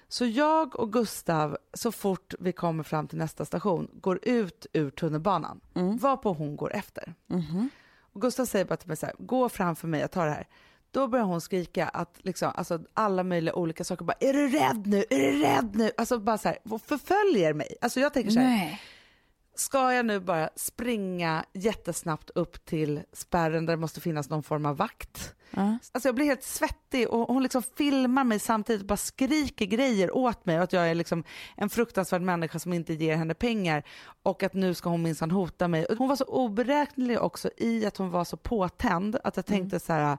[0.08, 4.90] Så jag och Gustav, så fort vi kommer fram till nästa station, går ut ur
[4.90, 5.60] tunnelbanan.
[5.74, 5.96] Mm.
[5.96, 7.14] Varpå hon går efter.
[7.26, 7.68] Mhm.
[8.12, 10.46] Och Gustav säger bara till mig så här, gå framför mig, jag tar det här.
[10.90, 14.04] Då börjar hon skrika att liksom, alltså, alla möjliga olika saker.
[14.04, 15.04] Bara, är du rädd nu?
[15.10, 15.90] Är du rädd nu?
[15.96, 17.76] Alltså bara så här, förföljer mig.
[17.80, 18.80] Alltså jag tänker så här, Nej.
[19.54, 24.66] Ska jag nu bara springa jättesnabbt upp till spärren där det måste finnas någon form
[24.66, 25.34] av vakt?
[25.50, 25.78] Ja.
[25.92, 30.16] Alltså jag blir helt svettig och hon liksom filmar mig samtidigt och bara skriker grejer
[30.16, 31.24] åt mig och att jag är liksom
[31.56, 33.82] en fruktansvärd människa som inte ger henne pengar
[34.22, 35.86] och att nu ska hon minsann hota mig.
[35.98, 39.92] Hon var så oberäknelig också i att hon var så påtänd att jag tänkte så
[39.92, 40.18] här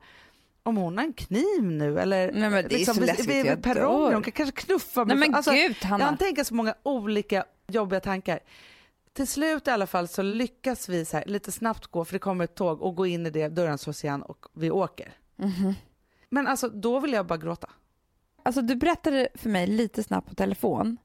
[0.64, 3.46] om hon har en kniv nu eller Nej, men det är så vid- läskigt, vid
[3.46, 5.16] jag perrongen, hon kan kanske knuffa mig.
[5.18, 6.06] Nej men Alltså, gud Hanna.
[6.06, 8.40] jag tänker så många olika jobbiga tankar.
[9.16, 12.20] Till slut i alla fall så lyckas vi så här, lite snabbt gå, för det
[12.20, 15.14] kommer ett tåg, och gå in i det, dörren slås igen och vi åker.
[15.36, 15.74] Mhm.
[16.30, 17.70] Men alltså då vill jag bara gråta.
[18.44, 20.98] Alltså du berättade för mig lite snabbt på telefon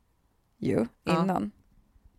[0.58, 1.22] ju, Ja.
[1.22, 1.50] innan.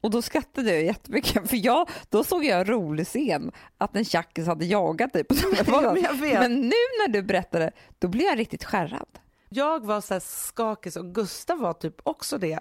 [0.01, 4.05] Och då skrattade jag jättemycket för jag, då såg jag en rolig scen att en
[4.05, 5.93] tjackis hade jagat dig på tunnelbanan.
[5.93, 6.39] Men jag vet.
[6.39, 9.19] Men nu när du berättade, då blev jag riktigt skärrad.
[9.49, 12.59] Jag var så här skakig och Gustav var typ också det.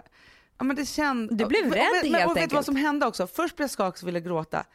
[0.61, 1.37] Ja, men det känd...
[1.37, 2.53] Du blev och, rädd och, men, helt och vet du enkelt.
[2.53, 3.27] vad som hände också?
[3.27, 4.65] Först blev jag skakig och ville gråta.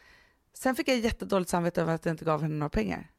[0.55, 3.11] Sen fick jag jättedåligt samvete över att jag inte gav henne några pengar.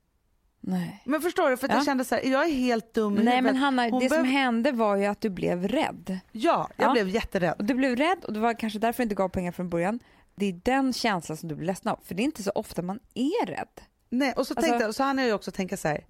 [0.59, 1.01] Nej.
[1.05, 1.57] Men förstår du?
[1.57, 1.78] För att Ja.
[1.78, 3.43] jag kände så här, jag är helt dum i Nej huvudet.
[3.43, 6.20] men Hanna, Hon det som behöv- hände var ju att du blev rädd.
[6.32, 6.91] Ja, jag Ja.
[6.93, 7.55] blev jätterädd.
[7.57, 9.99] Och du blev rädd och det var kanske därför du inte gav pengar från början.
[10.36, 11.99] Det är den känslan som du blir ledsen av.
[12.03, 13.82] För det är inte så ofta man är rädd.
[14.09, 16.05] Nej, och så, Alltså- tänkte, så hann jag ju också tänka så här.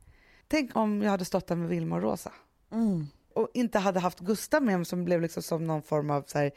[0.48, 2.32] Tänk om jag hade stått där med Vilma och Rosa
[3.38, 6.38] och inte hade haft Gustav med mig som blev liksom som någon form av så
[6.38, 6.52] här,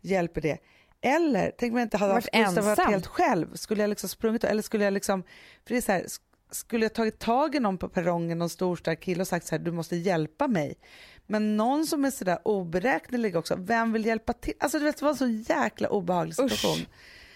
[0.00, 0.58] hjälp i det.
[1.00, 3.54] Eller tänk om jag inte hade Varit haft Gustav varit helt själv.
[3.54, 6.20] Skulle jag liksom sprungit eller skulle jag liksom, för det är så här, sk-
[6.50, 9.54] skulle jag tagit tag i någon på perrongen, någon stor stark kille och sagt så
[9.54, 10.74] här, du måste hjälpa mig.
[11.26, 14.54] Men någon som är sådär oberäknelig också, vem vill hjälpa till?
[14.60, 16.78] Alltså du vet, det var en så jäkla obehaglig situation.
[16.78, 16.88] Usch.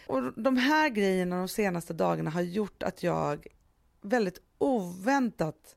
[0.07, 3.47] Och de här grejerna de senaste dagarna har gjort att jag
[4.03, 5.77] väldigt oväntat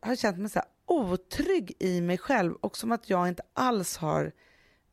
[0.00, 3.96] har känt mig så här otrygg i mig själv och som att jag inte alls
[3.96, 4.32] har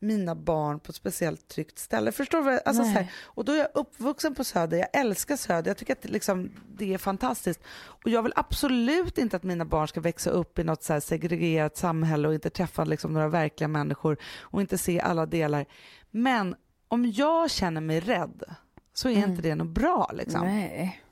[0.02, 2.12] mina barn på ett speciellt tryggt ställe.
[2.12, 2.44] Förstår du?
[2.44, 5.70] vad jag- Alltså så här, och då är jag uppvuxen på Söder, jag älskar Söder,
[5.70, 7.60] jag tycker att det liksom, det är fantastiskt.
[7.80, 11.76] Och jag vill absolut inte att mina barn ska växa upp i något så segregerat
[11.76, 15.66] samhälle och inte träffa liksom några verkliga människor och inte se alla delar.
[16.10, 16.54] Men
[16.88, 18.44] om jag känner mig rädd
[18.92, 20.10] så är inte det något bra.
[20.14, 20.40] Liksom.
[20.46, 21.02] Nej.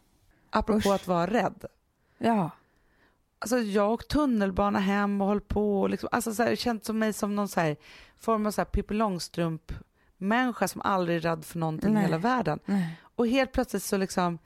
[0.50, 0.94] Apropå Usch.
[0.94, 1.64] att vara rädd.
[2.18, 2.50] Ja.
[3.38, 6.98] Alltså jag åkt tunnelbana hem och hållit på och liksom, alltså så här, känt som
[6.98, 7.76] mig som någon så här,
[8.16, 9.72] form av så här Pippi Långstrump
[10.16, 12.02] människa som aldrig är rädd för någonting Nej.
[12.02, 12.58] i hela världen.
[12.64, 13.00] Nej.
[13.02, 14.38] Och helt plötsligt så liksom,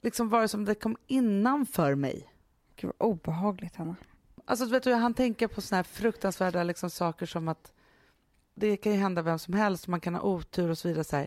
[0.00, 2.32] liksom var det som det kom innanför mig.
[2.76, 3.96] Gud vad obehagligt Hanna.
[4.44, 7.72] Alltså vet du, han tänker på såna här fruktansvärda liksom, saker som att
[8.54, 11.04] det kan ju hända vem som helst, man kan ha otur och så vidare.
[11.04, 11.26] Så här.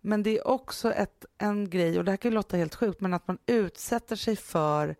[0.00, 3.00] Men det är också ett, en grej, och det här kan ju låta helt sjukt,
[3.00, 4.96] men att man utsätter sig för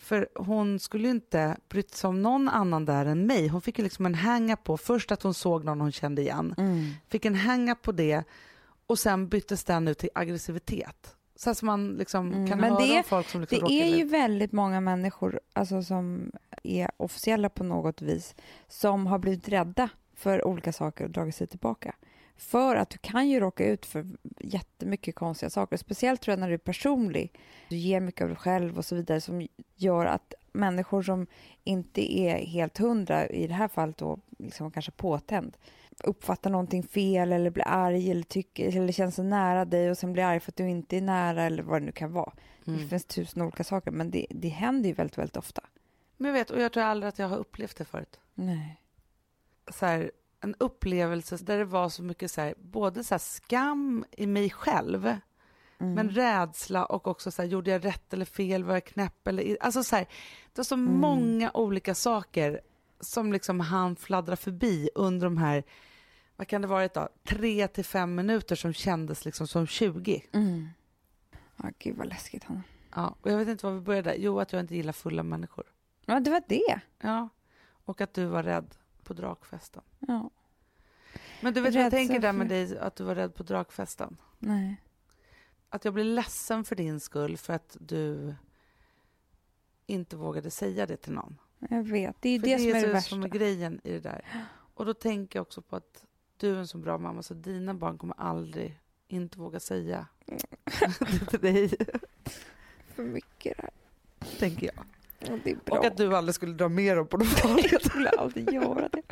[0.00, 3.48] för hon skulle ju inte brytt sig om någon annan där än mig.
[3.48, 6.54] Hon fick ju liksom en hänga på, först att hon såg någon hon kände igen,
[7.08, 8.24] fick en hänga på det
[8.86, 11.16] och sen byttes den ut till aggressivitet.
[11.36, 13.86] Så som man liksom Mm, kan men höra det- om folk som liksom Det är
[13.86, 16.32] illa ju väldigt många människor alltså, som
[16.62, 18.34] är officiella på något vis
[18.68, 21.94] som har blivit rädda för olika saker och dragit sig tillbaka.
[22.40, 24.06] För att du kan ju råka ut för
[24.40, 25.76] jättemycket konstiga saker.
[25.76, 27.32] Speciellt tror jag när du är personlig.
[27.68, 31.26] Du ger mycket av dig själv och så vidare som gör att människor som
[31.64, 35.56] inte är helt hundra, i det här fallet då liksom kanske påtänd,
[36.04, 40.12] uppfattar någonting fel eller blir arg eller, tycker, eller känner sig nära dig och sen
[40.12, 42.32] blir arg för att du inte är nära eller vad det nu kan vara.
[42.64, 42.88] Det Mm.
[42.88, 45.62] finns tusen olika saker, men det, det händer ju väldigt, väldigt ofta.
[46.16, 48.20] Men jag vet, och jag tror aldrig att jag har upplevt det förut.
[48.34, 48.76] Nej.
[49.72, 50.10] så här,
[50.40, 54.50] en upplevelse där det var så mycket så här, både så här skam i mig
[54.50, 55.14] själv
[55.82, 55.94] Mm.
[55.94, 59.56] men rädsla och också så här, gjorde jag rätt eller fel, var jag knäpp eller...
[59.60, 60.04] Alltså så här,
[60.52, 60.94] det var så Mm.
[61.00, 62.60] många olika saker
[63.00, 65.64] som liksom han fladdra förbi under de här,
[66.36, 70.22] vad kan det varit då, tre till fem minuter som kändes liksom som 20.
[70.32, 70.68] Mm.
[71.56, 72.62] Ja, gud vad läskigt, Hanna.
[72.94, 74.14] Ja, och jag vet inte var vi började.
[74.18, 75.64] Jo, att jag inte gillar fulla människor.
[76.06, 76.80] Ja, det var det.
[77.00, 77.28] Ja,
[77.84, 78.74] och att du var rädd
[79.10, 79.82] på drakfesten.
[79.98, 80.30] Ja.
[81.42, 84.16] Men du vet jag tänker där med dig, att du var rädd på drakfesten?
[84.38, 84.76] Nej.
[85.68, 88.34] att jag blir ledsen för din skull för att du
[89.86, 91.36] inte vågade säga det till någon.
[91.58, 92.16] Jag vet.
[92.20, 93.08] Det är ju för det, som är det värsta.
[93.08, 94.24] som är grejen i det där.
[94.74, 96.04] Och då tänker jag också på att
[96.36, 100.06] du är en så bra mamma så dina barn kommer aldrig inte våga säga
[101.00, 101.68] det till dig,
[102.94, 103.70] För mycket det här.
[104.38, 104.84] tänker jag.
[105.20, 105.78] Det är bra.
[105.78, 108.88] Och att du aldrig skulle dra med dem på de farliga Jag skulle aldrig göra
[108.88, 109.02] det.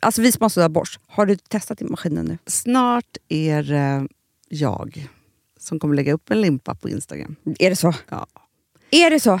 [0.00, 0.98] Alltså vi sponsrar Bosch.
[1.06, 2.38] Har du testat i maskinen nu?
[2.46, 4.08] Snart är det
[4.48, 5.08] jag
[5.58, 7.36] som kommer lägga upp en limpa på Instagram.
[7.58, 7.94] Är det så?
[8.08, 8.26] Ja.
[8.90, 9.40] Är det så?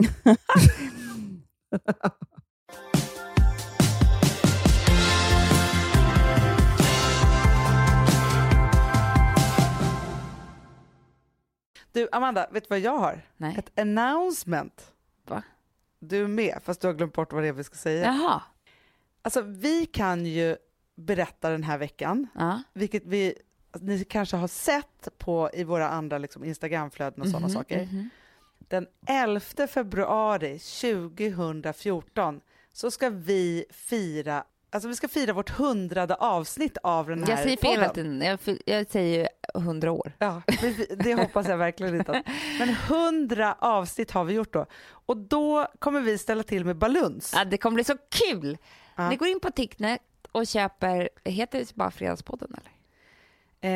[11.92, 13.26] Du Amanda, vet du vad jag har?
[13.36, 13.54] Nej.
[13.58, 14.92] Ett announcement.
[15.26, 15.42] Va?
[15.98, 18.04] Du är med, fast du har glömt bort vad det är vi ska säga.
[18.04, 18.42] Jaha.
[19.22, 20.56] Alltså vi kan ju
[20.96, 22.62] berätta den här veckan, Ja.
[22.72, 23.34] vilket vi
[23.70, 27.86] alltså, ni kanske har sett på i våra andra liksom, Instagramflöden och sådana Mhm, saker.
[27.86, 28.10] mhm.
[28.70, 32.40] Den 11 februari 2014
[32.72, 37.38] så ska vi fira Alltså vi ska fira vårt hundrade avsnitt av den här Jag
[37.38, 38.20] säger fel hela tiden.
[38.20, 40.12] Jag, jag säger 100 år.
[40.18, 40.42] Ja,
[40.96, 42.12] det hoppas jag verkligen inte.
[42.12, 42.26] att-
[42.58, 44.66] Men hundra avsnitt har vi gjort då.
[44.88, 47.32] Och då kommer vi ställa till med baluns.
[47.36, 48.58] Ja, det kommer bli så kul!
[48.96, 49.08] Ja.
[49.10, 50.00] Ni går in på Ticknet
[50.32, 52.72] och köper, heter det bara Fredagspodden eller?
[53.62, 53.70] Eh,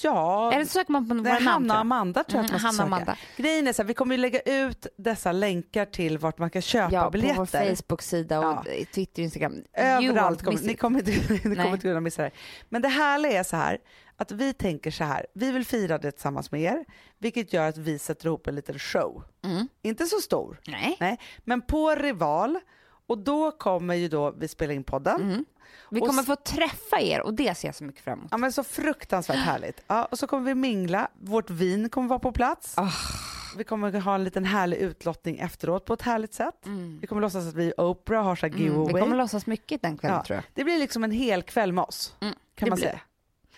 [0.00, 1.80] ja, Eller så söker man på våra namn Hanna och.
[1.80, 3.12] Amanda tror jag att man Mm, ska Hanna och söka.
[3.12, 3.16] Amanda.
[3.36, 6.62] Grejen är så här, vi kommer ju lägga ut dessa länkar till vart man kan
[6.62, 7.36] köpa Ja, på biljetter.
[7.38, 7.46] vår
[7.76, 8.64] Facebook-sida och Ja.
[8.94, 9.52] Twitter, Instagram.
[9.54, 11.10] You Överallt, kommer, ni kommer inte,
[11.48, 12.30] ni kommer inte kunna missa det.
[12.68, 13.78] Men det härliga är så här,
[14.16, 16.84] att vi tänker så här, vi vill fira det tillsammans med er,
[17.18, 19.24] vilket gör att vi sätter ihop en liten show.
[19.44, 19.68] Mm.
[19.82, 20.96] Inte så stor, Nej.
[21.00, 22.58] nej, men på Rival.
[23.06, 25.20] Och då kommer ju då vi spela in podden.
[25.22, 25.44] Mm.
[25.90, 28.28] Vi Och kommer s- få träffa er och det ser jag så mycket fram emot.
[28.30, 29.80] Ja men så fruktansvärt härligt.
[29.86, 32.74] Ja, och så kommer vi mingla, vårt vin kommer vara på plats.
[32.78, 32.90] Ah.
[33.56, 36.66] Vi kommer ha en liten härlig utlottning efteråt på ett härligt sätt.
[36.66, 36.98] Mm.
[37.00, 38.58] Vi kommer låtsas att vi är Oprah, har så Mm.
[38.58, 38.94] giveaway.
[38.94, 40.24] Vi kommer låtsas mycket den kvällen Ja.
[40.24, 40.44] tror jag.
[40.54, 43.00] Det blir liksom en hel kväll med oss, Mm, kan det man blir säga.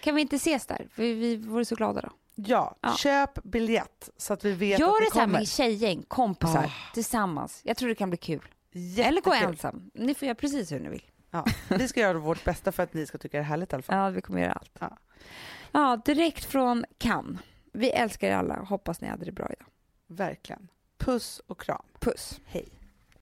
[0.01, 0.89] Kan vi inte ses där?
[0.95, 2.09] Vi, vi vore så glada då.
[2.35, 2.95] Ja, Ja.
[2.97, 5.39] köp biljett så att vi vet att Gör ni det så här kommer.
[5.39, 6.95] med tjejgäng, kompisar, Ah.
[6.95, 7.61] tillsammans.
[7.65, 8.41] Jag tror det kan bli kul.
[8.99, 9.51] Eller gå Jättekul.
[9.53, 9.91] ensam.
[9.95, 11.03] Ni får göra precis hur ni vill.
[11.31, 11.45] Ja.
[11.69, 13.83] Vi ska göra vårt bästa för att ni ska tycka det är härligt i alla
[13.83, 13.97] fall.
[13.97, 14.77] Ja, vi kommer göra allt.
[14.81, 14.99] Ja.
[15.73, 17.41] Ja, direkt från Cannes.
[17.73, 18.55] Vi älskar er alla.
[18.55, 19.69] Hoppas ni hade det bra idag.
[20.07, 20.69] Verkligen.
[20.99, 21.85] Puss och kram.
[22.01, 22.41] Puss.
[22.47, 22.69] Hej.